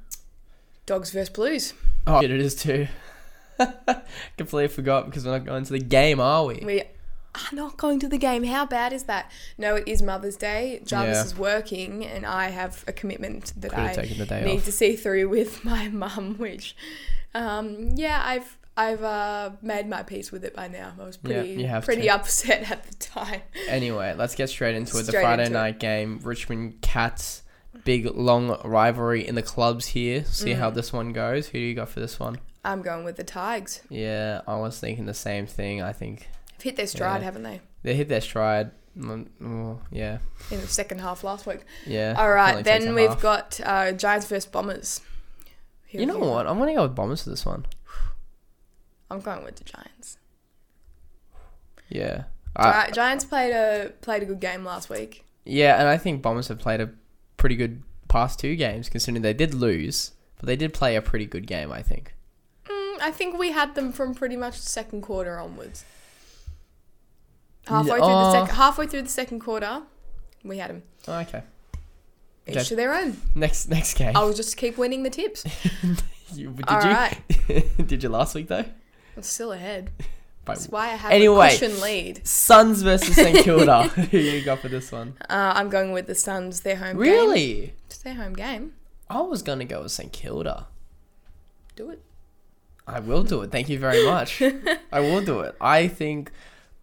Dogs 0.87 1.11
versus 1.11 1.29
Blues. 1.29 1.75
Oh, 2.07 2.21
shit, 2.21 2.31
it 2.31 2.41
is 2.41 2.55
too. 2.55 2.87
Completely 4.37 4.69
forgot 4.69 5.07
because 5.07 5.25
we're 5.25 5.33
not 5.33 5.45
going 5.45 5.65
to 5.65 5.73
the 5.73 5.79
game, 5.79 6.21
are 6.21 6.45
we? 6.47 6.63
We 6.65 6.81
are 6.83 7.53
not 7.53 7.77
going 7.77 7.99
to 8.01 8.09
the 8.09 8.19
game. 8.19 8.45
How 8.45 8.67
bad 8.67 8.93
is 8.93 9.05
that? 9.05 9.31
No, 9.59 9.77
it 9.77 9.85
is 9.87 10.03
Mother's 10.03 10.37
Day. 10.37 10.81
Jarvis 10.85 11.17
Yeah. 11.17 11.25
is 11.25 11.37
working, 11.37 12.05
and 12.05 12.25
I 12.27 12.49
have 12.51 12.85
a 12.87 12.93
commitment 12.93 13.53
that 13.61 13.71
Could 13.71 13.79
have 13.79 13.91
I 13.99 14.03
taken 14.03 14.19
the 14.19 14.27
day 14.27 14.45
need 14.45 14.59
off. 14.59 14.65
to 14.67 14.73
see 14.73 14.97
through 14.97 15.29
with 15.29 15.65
my 15.65 15.89
mum. 15.89 16.37
Which, 16.39 16.77
um, 17.35 17.91
yeah, 17.95 18.23
I've 18.25 18.57
I've 18.77 19.03
uh, 19.03 19.51
made 19.61 19.87
my 19.89 20.03
peace 20.03 20.33
with 20.33 20.45
it 20.45 20.55
by 20.55 20.69
now. 20.69 20.95
I 20.99 21.05
was 21.05 21.19
Yeah, 21.23 21.41
pretty 21.43 21.65
have 21.65 21.85
pretty 21.85 22.03
to. 22.03 22.09
upset 22.09 22.71
at 22.71 22.85
the 22.85 22.95
time. 22.97 23.43
Anyway, 23.69 24.15
let's 24.17 24.35
get 24.35 24.49
straight 24.49 24.75
into 24.75 24.97
it. 24.99 25.03
The 25.05 25.13
Friday 25.13 25.45
into 25.45 25.55
it. 25.57 25.61
night 25.61 25.79
game, 25.79 26.21
Richmond 26.23 26.81
Cats, 26.81 27.43
big 27.85 28.07
long 28.07 28.59
rivalry 28.65 29.27
in 29.27 29.35
the 29.35 29.43
clubs 29.43 29.89
here. 29.89 30.25
See 30.25 30.53
how 30.55 30.71
Mm. 30.71 30.75
this 30.75 30.93
one 30.93 31.13
goes. 31.13 31.49
Who 31.49 31.59
do 31.59 31.65
you 31.65 31.75
got 31.75 31.91
for 31.91 32.01
this 32.01 32.19
one? 32.19 32.39
I'm 32.65 32.81
going 32.81 33.05
with 33.05 33.17
the 33.17 33.25
Tigers. 33.25 33.81
Yeah, 33.91 34.41
I 34.47 34.57
was 34.57 34.79
thinking 34.81 35.05
the 35.07 35.15
same 35.15 35.47
thing. 35.47 35.83
I 35.83 35.93
think 35.93 36.29
They've 36.59 36.65
hit 36.65 36.77
their 36.77 36.87
stride, 36.87 37.21
Yeah. 37.21 37.25
haven't 37.25 37.43
they? 37.43 37.61
they 37.83 37.95
hit 37.95 38.09
their 38.09 38.21
stride. 38.21 38.71
Mm, 38.97 39.27
oh, 39.43 39.81
yeah, 39.91 40.19
In 40.51 40.61
the 40.61 40.67
second 40.69 41.01
half 41.01 41.25
last 41.25 41.45
week. 41.47 41.61
yeah. 41.87 42.15
All 42.17 42.31
right, 42.31 42.63
then 42.65 42.95
we've 42.95 43.09
half. 43.09 43.21
got 43.21 43.61
uh, 43.65 43.93
Giants 43.93 44.27
versus 44.27 44.47
Bombers. 44.47 45.01
Who 45.91 45.99
You 45.99 46.07
know 46.07 46.19
what? 46.19 46.47
I'm 46.47 46.59
gonna 46.59 46.75
go 46.75 46.83
with 46.83 46.95
Bombers 46.95 47.25
for 47.25 47.31
this 47.31 47.45
one. 47.45 47.67
I'm 49.13 49.21
going 49.21 49.45
with 49.45 49.57
the 49.57 49.65
Giants. 49.65 50.19
Yeah. 51.89 52.25
I, 52.57 52.87
Gi- 52.87 52.93
Giants 52.93 53.25
played 53.25 53.53
a 53.53 53.93
played 54.01 54.23
a 54.23 54.27
good 54.27 54.41
game 54.41 54.65
last 54.65 54.89
week. 54.91 55.25
yeah, 55.45 55.79
and 55.79 55.89
I 55.89 55.97
think 55.99 56.23
Bombers 56.23 56.49
have 56.49 56.59
played 56.59 56.81
a 56.81 56.91
pretty 57.37 57.57
good 57.57 57.83
past 58.09 58.39
two 58.39 58.57
games, 58.57 58.89
considering 58.89 59.23
they 59.23 59.33
did 59.33 59.55
lose, 59.55 60.13
but 60.39 60.47
they 60.47 60.57
did 60.57 60.73
play 60.75 60.97
a 60.97 61.03
pretty 61.03 61.27
good 61.27 61.47
game. 61.47 61.73
I 61.73 61.83
think. 61.83 62.15
Mm, 62.67 63.01
I 63.01 63.11
think 63.11 63.39
we 63.39 63.53
had 63.53 63.75
them 63.75 63.93
from 63.93 64.15
pretty 64.15 64.37
much 64.37 64.57
the 64.61 64.67
second 64.69 65.01
quarter 65.03 65.39
onwards. 65.39 65.85
Halfway 67.67 67.91
through 67.91 68.01
the 68.01 68.05
uh, 68.07 68.33
second 68.33 68.55
halfway 68.57 68.87
through 68.87 69.03
the 69.03 69.09
second 69.09 69.41
quarter, 69.41 69.83
we 70.45 70.59
had 70.59 70.71
them. 70.71 70.83
Oh, 71.09 71.19
okay. 71.21 71.43
Each 72.47 72.57
Okay. 72.57 72.65
to 72.65 72.77
their 72.77 72.93
own. 72.93 73.17
Next 73.35 73.69
next 73.69 73.95
game. 73.95 74.17
I'll 74.17 74.33
just 74.33 74.57
keep 74.57 74.77
winning 74.79 75.03
the 75.03 75.11
tips. 75.11 75.45
You- 76.35 76.49
did 76.53 76.67
All 76.67 76.83
you? 76.83 76.91
right. 76.91 77.19
did 77.87 78.03
you 78.03 78.09
last 78.09 78.35
week 78.35 78.49
though? 78.49 78.65
I'm 79.17 79.23
still 79.23 79.53
ahead. 79.53 79.91
That's 80.45 80.69
why 80.69 80.87
I 80.87 80.97
have 80.97 81.13
Anyway. 81.13 81.47
a 81.47 81.51
cushion 81.51 81.81
lead. 81.81 82.27
Suns 82.27 82.83
versus 82.83 83.15
St 83.15 83.39
Kilda. 83.45 83.85
Who 84.11 84.19
you 84.19 84.43
got 84.45 84.59
for 84.59 84.69
this 84.69 84.91
one? 84.91 85.15
Uh, 85.31 85.53
I'm 85.55 85.69
going 85.69 85.93
with 85.93 86.07
the 86.09 86.17
Suns. 86.17 86.61
Their 86.63 86.75
home 86.77 86.97
game. 86.97 86.99
Really? 86.99 87.75
It's 87.87 87.99
their 87.99 88.15
home 88.15 88.33
game. 88.33 88.73
I 89.09 89.21
was 89.21 89.43
gonna 89.43 89.65
go 89.65 89.83
with 89.83 89.93
St 89.93 90.13
Kilda. 90.13 90.67
Do 91.77 91.91
it. 91.91 92.03
I 92.89 92.99
will 92.99 93.23
do 93.23 93.43
it. 93.43 93.53
Thank 93.53 93.69
you 93.69 93.79
very 93.79 94.05
much. 94.05 94.43
I 94.93 94.99
will 95.01 95.21
do 95.25 95.41
it. 95.41 95.55
I 95.61 95.87
think. 95.87 96.33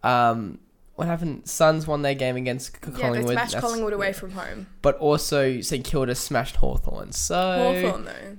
Um, 0.02 0.58
what 0.94 1.06
happened? 1.06 1.46
Suns 1.48 1.86
won 1.86 2.00
their 2.02 2.14
game 2.14 2.36
against 2.36 2.72
C- 2.72 2.78
Yeah, 2.84 2.90
they 2.92 3.00
Collingwood. 3.02 3.32
smashed 3.32 3.52
That's- 3.52 3.62
Collingwood 3.70 3.92
away 3.92 4.12
from 4.14 4.30
home. 4.32 4.66
But 4.80 4.96
also 4.96 5.60
St 5.60 5.84
Kilda 5.84 6.14
smashed 6.14 6.56
Hawthorn. 6.56 7.12
So 7.12 7.34
Hawthorn 7.82 8.04
though. 8.06 8.36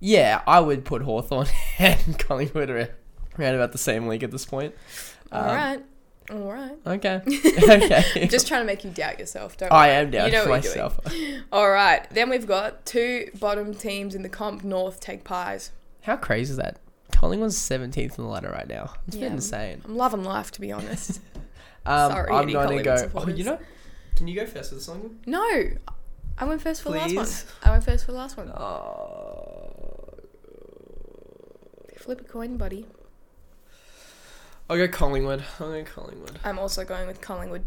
yeah, 0.00 0.40
I 0.46 0.60
would 0.60 0.84
put 0.86 1.02
Hawthorn 1.02 1.48
and 1.78 2.18
Collingwood 2.18 2.70
around, 3.38 3.48
at 3.50 3.54
about 3.56 3.72
the 3.72 3.78
same 3.78 4.06
league 4.08 4.22
at 4.22 4.30
this 4.30 4.44
point. 4.44 4.74
All 5.32 5.40
Um, 5.42 5.46
right. 5.56 5.82
All 6.30 6.52
right. 6.52 6.76
Okay. 6.86 7.20
okay. 7.68 8.26
Just 8.30 8.48
trying 8.48 8.62
to 8.62 8.66
make 8.66 8.82
you 8.84 8.90
doubt 8.90 9.18
yourself. 9.18 9.56
Don't 9.58 9.70
I 9.70 9.88
worry. 9.88 9.96
am 9.96 10.10
down 10.10 10.26
You 10.26 10.32
know 10.32 10.44
for 10.44 10.50
what 10.50 10.64
you're 10.64 10.72
doing. 10.74 10.84
myself. 10.86 11.44
All 11.52 11.70
right. 11.70 12.08
Then 12.10 12.30
we've 12.30 12.46
got 12.46 12.86
two 12.86 13.30
bottom 13.38 13.74
teams 13.74 14.14
in 14.14 14.22
the 14.22 14.28
comp. 14.30 14.64
North 14.64 15.00
take 15.00 15.22
pies. 15.24 15.70
How 16.02 16.16
crazy 16.16 16.52
is 16.52 16.56
that? 16.56 16.78
Collingwood's 17.12 17.56
17th 17.58 17.96
in 18.18 18.24
the 18.24 18.30
ladder 18.30 18.50
right 18.50 18.66
now. 18.68 18.94
It's 19.06 19.16
Yeah. 19.16 19.24
been 19.26 19.34
insane. 19.34 19.82
I'm 19.84 19.96
loving 19.96 20.24
life, 20.24 20.50
to 20.52 20.60
be 20.62 20.72
honest. 20.72 21.20
Um, 21.86 22.10
Sorry, 22.12 22.30
I'm 22.32 22.50
going 22.50 22.78
to 22.78 22.82
go. 22.82 23.10
Oh, 23.14 23.28
you 23.28 23.44
know, 23.44 23.58
can 24.16 24.26
you 24.26 24.34
go 24.34 24.46
first 24.46 24.70
for 24.70 24.76
the 24.76 24.80
song? 24.80 25.18
no, 25.26 25.44
I 26.38 26.44
went 26.46 26.62
first 26.62 26.80
for 26.82 26.90
the 26.90 26.96
last 26.98 27.14
one. 27.14 27.28
I 27.62 27.70
went 27.70 27.84
first 27.84 28.06
for 28.06 28.12
the 28.12 28.18
last 28.18 28.36
one. 28.38 28.48
Oh. 28.50 30.14
Flip 31.98 32.20
a 32.20 32.24
coin, 32.24 32.56
buddy. 32.56 32.86
I'll 34.68 34.76
go 34.76 34.88
Collingwood. 34.88 35.44
I'll 35.60 35.72
go 35.72 35.84
Collingwood. 35.84 36.38
I'm 36.44 36.58
also 36.58 36.84
going 36.84 37.06
with 37.06 37.20
Collingwood. 37.20 37.64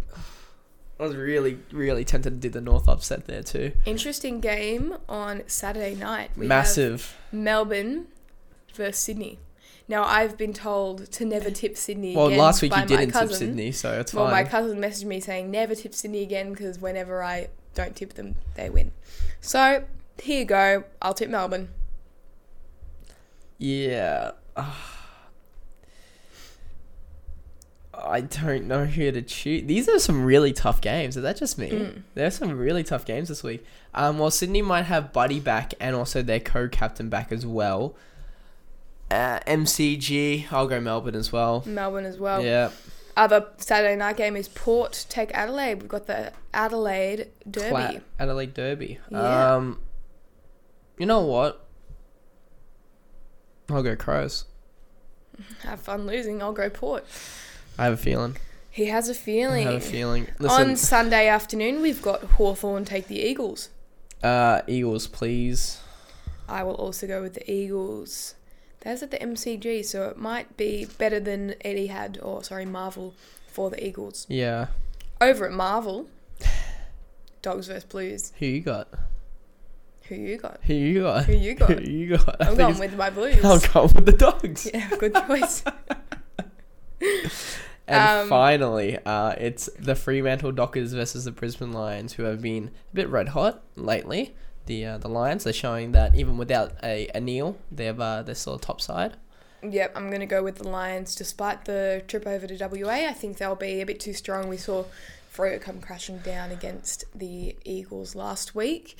I 0.99 1.03
was 1.03 1.15
really, 1.15 1.59
really 1.71 2.03
tempted 2.03 2.31
to 2.31 2.35
do 2.37 2.49
the 2.49 2.61
North 2.61 2.87
upset 2.89 3.27
there 3.27 3.43
too. 3.43 3.73
Interesting 3.85 4.39
game 4.39 4.97
on 5.07 5.43
Saturday 5.45 5.93
night. 5.93 6.31
We 6.35 6.47
Massive. 6.47 7.15
Melbourne 7.31 8.07
versus 8.73 8.97
Sydney. 9.01 9.37
Now 9.87 10.03
I've 10.03 10.37
been 10.37 10.53
told 10.53 11.11
to 11.13 11.23
never 11.23 11.51
tip 11.51 11.77
Sydney 11.77 12.15
Well, 12.15 12.27
again 12.27 12.39
last 12.39 12.61
week 12.61 12.71
by 12.71 12.81
you 12.81 12.87
didn't 12.87 13.13
my 13.13 13.19
tip 13.21 13.29
cousin. 13.29 13.47
Sydney, 13.49 13.71
so 13.71 13.99
it's 13.99 14.11
fine. 14.11 14.23
Well, 14.23 14.31
my 14.31 14.43
cousin 14.43 14.79
messaged 14.79 15.05
me 15.05 15.19
saying 15.19 15.51
never 15.51 15.75
tip 15.75 15.93
Sydney 15.93 16.23
again 16.23 16.51
because 16.51 16.79
whenever 16.79 17.23
I 17.23 17.49
don't 17.75 17.95
tip 17.95 18.13
them, 18.15 18.35
they 18.55 18.69
win. 18.69 18.91
So 19.39 19.85
here 20.21 20.39
you 20.39 20.45
go. 20.45 20.83
I'll 21.01 21.13
tip 21.13 21.29
Melbourne. 21.29 21.69
yeah. 23.59 24.31
Ah. 24.55 24.96
I 28.03 28.21
don't 28.21 28.65
know 28.67 28.85
who 28.85 29.11
to 29.11 29.21
choose. 29.21 29.65
These 29.65 29.89
are 29.89 29.99
some 29.99 30.23
really 30.23 30.53
tough 30.53 30.81
games. 30.81 31.17
Is 31.17 31.23
that 31.23 31.37
just 31.37 31.57
me? 31.57 31.69
Mm. 31.69 32.01
There's 32.13 32.35
some 32.35 32.57
really 32.57 32.83
tough 32.83 33.05
games 33.05 33.27
this 33.29 33.43
week. 33.43 33.65
Um, 33.93 34.19
well, 34.19 34.29
Sydney 34.31 34.61
might 34.61 34.83
have 34.83 35.11
Buddy 35.11 35.39
back 35.39 35.73
and 35.79 35.95
also 35.95 36.21
their 36.21 36.39
co-captain 36.39 37.09
back 37.09 37.31
as 37.31 37.45
well. 37.45 37.95
Uh, 39.09 39.39
MCG, 39.47 40.51
I'll 40.51 40.67
go 40.67 40.79
Melbourne 40.79 41.15
as 41.15 41.31
well. 41.31 41.63
Melbourne 41.65 42.05
as 42.05 42.17
well. 42.19 42.43
yeah, 42.43 42.71
Other 43.15 43.47
Saturday 43.57 43.95
night 43.95 44.17
game 44.17 44.35
is 44.35 44.47
Port 44.49 45.05
take 45.09 45.33
Adelaide. 45.33 45.75
We've 45.75 45.87
got 45.87 46.07
the 46.07 46.33
Adelaide 46.53 47.29
Derby. 47.49 47.69
Cla- 47.69 48.01
Adelaide 48.19 48.53
Derby. 48.53 48.99
Yeah. 49.09 49.55
Um, 49.55 49.79
you 50.97 51.05
know 51.05 51.21
what? 51.21 51.65
I'll 53.69 53.83
go 53.83 53.95
Crows. 53.95 54.45
Have 55.63 55.79
fun 55.79 56.05
losing. 56.05 56.41
I'll 56.41 56.53
go 56.53 56.69
Port. 56.69 57.05
I 57.77 57.85
have 57.85 57.93
a 57.93 57.97
feeling. 57.97 58.37
He 58.69 58.85
has 58.87 59.09
a 59.09 59.13
feeling. 59.15 59.67
I 59.67 59.71
have 59.73 59.81
a 59.83 59.85
feeling. 59.85 60.27
Listen, 60.39 60.69
On 60.71 60.75
Sunday 60.75 61.27
afternoon, 61.27 61.81
we've 61.81 62.01
got 62.01 62.21
Hawthorn 62.23 62.85
take 62.85 63.07
the 63.07 63.19
Eagles. 63.19 63.69
uh, 64.23 64.61
Eagles, 64.67 65.07
please. 65.07 65.79
I 66.49 66.63
will 66.63 66.75
also 66.75 67.07
go 67.07 67.21
with 67.21 67.33
the 67.35 67.51
Eagles. 67.51 68.35
That's 68.81 69.03
at 69.03 69.11
the 69.11 69.17
MCG, 69.17 69.83
so 69.83 70.07
it 70.09 70.17
might 70.17 70.55
be 70.57 70.85
better 70.97 71.19
than 71.19 71.55
Etihad, 71.65 72.23
or 72.23 72.43
sorry, 72.43 72.65
Marvel 72.65 73.13
for 73.47 73.69
the 73.69 73.83
Eagles. 73.85 74.25
Yeah. 74.29 74.67
Over 75.19 75.45
at 75.47 75.51
Marvel, 75.51 76.07
Dogs 77.41 77.67
vs 77.67 77.83
Blues. 77.83 78.31
Who 78.39 78.45
you 78.45 78.61
got? 78.61 78.87
Who 80.03 80.15
you 80.15 80.37
got? 80.37 80.59
Who 80.63 80.73
you 80.73 81.01
got? 81.01 81.25
Who 81.25 81.33
you 81.33 81.53
got? 81.55 81.69
Who 81.79 81.91
you 81.91 82.17
got? 82.17 82.41
I 82.41 82.45
I'm 82.47 82.55
think 82.55 82.57
going 82.59 82.69
it's- 82.75 82.79
with 82.79 82.95
my 82.97 83.09
Blues. 83.17 83.43
I'm 83.43 83.59
going 83.73 83.93
with 83.93 84.05
the 84.05 84.13
dogs. 84.13 84.69
Yeah, 84.73 84.89
good 84.97 85.15
choice. 85.15 85.63
And 87.87 88.23
Um, 88.23 88.29
finally, 88.29 88.97
uh, 89.05 89.33
it's 89.37 89.69
the 89.79 89.95
Fremantle 89.95 90.51
Dockers 90.51 90.93
versus 90.93 91.23
the 91.25 91.31
Brisbane 91.31 91.71
Lions, 91.71 92.13
who 92.13 92.23
have 92.23 92.41
been 92.41 92.71
a 92.91 92.95
bit 92.95 93.09
red 93.09 93.29
hot 93.29 93.63
lately. 93.75 94.35
The 94.65 94.85
uh, 94.85 94.97
the 94.97 95.07
Lions 95.07 95.45
they're 95.45 95.53
showing 95.53 95.93
that 95.93 96.13
even 96.15 96.37
without 96.37 96.73
a, 96.83 97.07
a 97.15 97.21
Neale, 97.21 97.57
they've 97.71 97.97
uh, 97.99 98.23
they're 98.23 98.35
still 98.35 98.55
a 98.55 98.59
top 98.59 98.81
side. 98.81 99.15
Yep, 99.63 99.93
I'm 99.95 100.09
going 100.09 100.19
to 100.19 100.25
go 100.27 100.43
with 100.43 100.57
the 100.57 100.67
Lions 100.67 101.15
despite 101.15 101.65
the 101.65 102.03
trip 102.07 102.27
over 102.27 102.45
to 102.45 102.55
WA. 102.83 102.89
I 103.07 103.13
think 103.13 103.37
they'll 103.37 103.55
be 103.55 103.79
a 103.81 103.85
bit 103.85 103.99
too 103.99 104.13
strong. 104.13 104.49
We 104.49 104.57
saw 104.57 104.83
Freo 105.33 105.59
come 105.59 105.79
crashing 105.81 106.19
down 106.19 106.51
against 106.51 107.05
the 107.15 107.55
Eagles 107.63 108.13
last 108.13 108.53
week. 108.53 108.97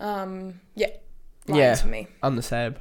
Um, 0.00 0.60
yeah, 0.74 0.88
Lions 1.46 1.58
Yeah. 1.58 1.74
for 1.76 1.88
me. 1.88 2.08
I'm 2.22 2.36
the 2.36 2.42
same. 2.42 2.74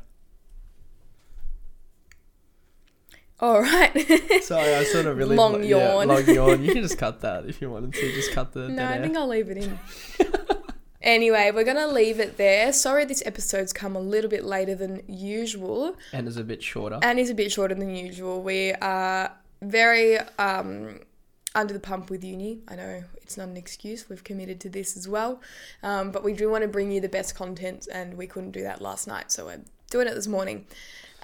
All 3.43 3.61
right. 3.61 4.41
Sorry, 4.41 4.73
I 4.73 4.85
sort 4.85 5.05
of 5.05 5.17
really 5.17 5.35
Long 5.35 5.63
yeah, 5.65 5.95
yawn. 5.95 6.07
long 6.07 6.25
yawn. 6.25 6.63
You 6.63 6.71
can 6.71 6.81
just 6.81 6.97
cut 7.05 7.19
that 7.21 7.45
if 7.45 7.59
you 7.61 7.69
wanted 7.69 7.93
to. 7.93 8.11
Just 8.13 8.31
cut 8.31 8.53
the. 8.53 8.69
no, 8.69 8.87
I 8.87 9.01
think 9.01 9.17
I'll 9.17 9.27
leave 9.27 9.49
it 9.49 9.57
in. 9.57 9.77
anyway, 11.01 11.51
we're 11.53 11.65
going 11.65 11.75
to 11.75 11.87
leave 11.87 12.21
it 12.21 12.37
there. 12.37 12.71
Sorry 12.71 13.03
this 13.03 13.21
episode's 13.25 13.73
come 13.73 13.97
a 13.97 13.99
little 13.99 14.29
bit 14.29 14.45
later 14.45 14.75
than 14.75 15.03
usual. 15.07 15.97
and 16.13 16.25
is 16.25 16.37
a 16.37 16.43
bit 16.45 16.63
shorter. 16.63 16.99
and 17.01 17.19
is 17.19 17.29
a 17.29 17.33
bit 17.33 17.51
shorter 17.51 17.75
than 17.75 17.93
usual. 17.93 18.41
We 18.41 18.71
are 18.75 19.33
very 19.61 20.19
um, 20.39 21.01
under 21.53 21.73
the 21.73 21.81
pump 21.81 22.09
with 22.09 22.23
uni. 22.23 22.61
I 22.69 22.75
know 22.75 23.03
it's 23.17 23.35
not 23.35 23.49
an 23.49 23.57
excuse. 23.57 24.07
We've 24.07 24.23
committed 24.23 24.61
to 24.61 24.69
this 24.69 24.95
as 24.95 25.09
well, 25.09 25.41
um, 25.83 26.11
but 26.11 26.23
we 26.23 26.31
do 26.31 26.49
want 26.49 26.61
to 26.61 26.69
bring 26.69 26.93
you 26.93 27.01
the 27.01 27.09
best 27.09 27.35
content, 27.35 27.89
and 27.91 28.13
we 28.13 28.25
couldn't 28.25 28.51
do 28.51 28.63
that 28.63 28.81
last 28.81 29.05
night, 29.05 29.33
so 29.33 29.47
we're 29.47 29.59
doing 29.89 30.07
it 30.07 30.15
this 30.15 30.27
morning. 30.27 30.65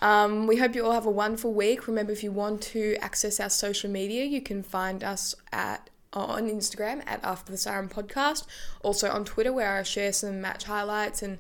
Um, 0.02 0.48
we 0.48 0.58
hope 0.58 0.76
you 0.76 0.86
all 0.86 0.92
have 0.92 1.06
a 1.06 1.12
wonderful 1.12 1.54
week. 1.54 1.88
Remember, 1.88 2.12
if 2.12 2.24
you 2.24 2.32
want 2.32 2.62
to 2.62 2.96
access 3.02 3.40
our 3.40 3.50
social 3.50 3.90
media, 3.90 4.26
you 4.26 4.42
can 4.42 4.64
find 4.64 5.04
us 5.04 5.36
at 5.52 5.90
on 6.12 6.50
Instagram 6.50 7.04
at 7.06 7.24
After 7.24 7.52
the 7.52 7.58
Siren 7.58 7.88
Podcast. 7.90 8.46
Also 8.82 9.10
on 9.12 9.26
Twitter, 9.26 9.54
where 9.54 9.78
I 9.78 9.84
share 9.84 10.12
some 10.12 10.42
match 10.42 10.64
highlights 10.64 11.22
and 11.22 11.38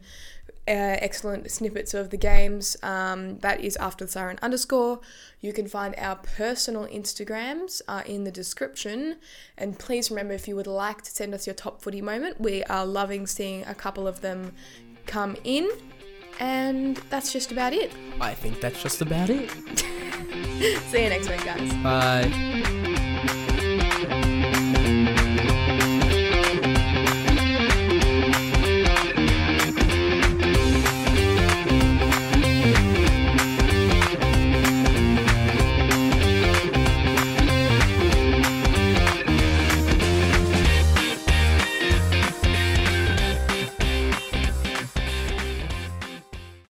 uh, 0.67 1.01
excellent 1.01 1.49
snippets 1.49 1.95
of 1.95 2.11
the 2.11 2.17
games. 2.17 2.77
Um, 2.83 3.39
that 3.39 3.61
is 3.61 3.75
After 3.77 4.05
the 4.05 4.11
Siren 4.11 4.37
underscore. 4.43 4.99
You 5.41 5.53
can 5.53 5.67
find 5.67 5.95
our 5.97 6.17
personal 6.17 6.85
Instagrams 6.85 7.81
uh, 7.87 8.03
in 8.05 8.23
the 8.23 8.31
description. 8.31 9.17
And 9.57 9.79
please 9.79 10.11
remember, 10.11 10.33
if 10.33 10.47
you 10.47 10.55
would 10.55 10.67
like 10.67 11.01
to 11.01 11.09
send 11.09 11.33
us 11.33 11.47
your 11.47 11.55
top 11.55 11.81
footy 11.81 12.01
moment, 12.01 12.39
we 12.39 12.63
are 12.65 12.85
loving 12.85 13.25
seeing 13.25 13.65
a 13.65 13.73
couple 13.73 14.07
of 14.07 14.21
them 14.21 14.53
come 15.07 15.35
in. 15.43 15.71
And 16.39 16.97
that's 17.09 17.33
just 17.33 17.51
about 17.51 17.73
it. 17.73 17.91
I 18.21 18.33
think 18.33 18.61
that's 18.61 18.81
just 18.81 19.01
about 19.01 19.29
it. 19.29 19.49
See 20.89 21.03
you 21.03 21.09
next 21.09 21.29
week, 21.29 21.43
guys. 21.43 21.73
Bye. 21.83 22.75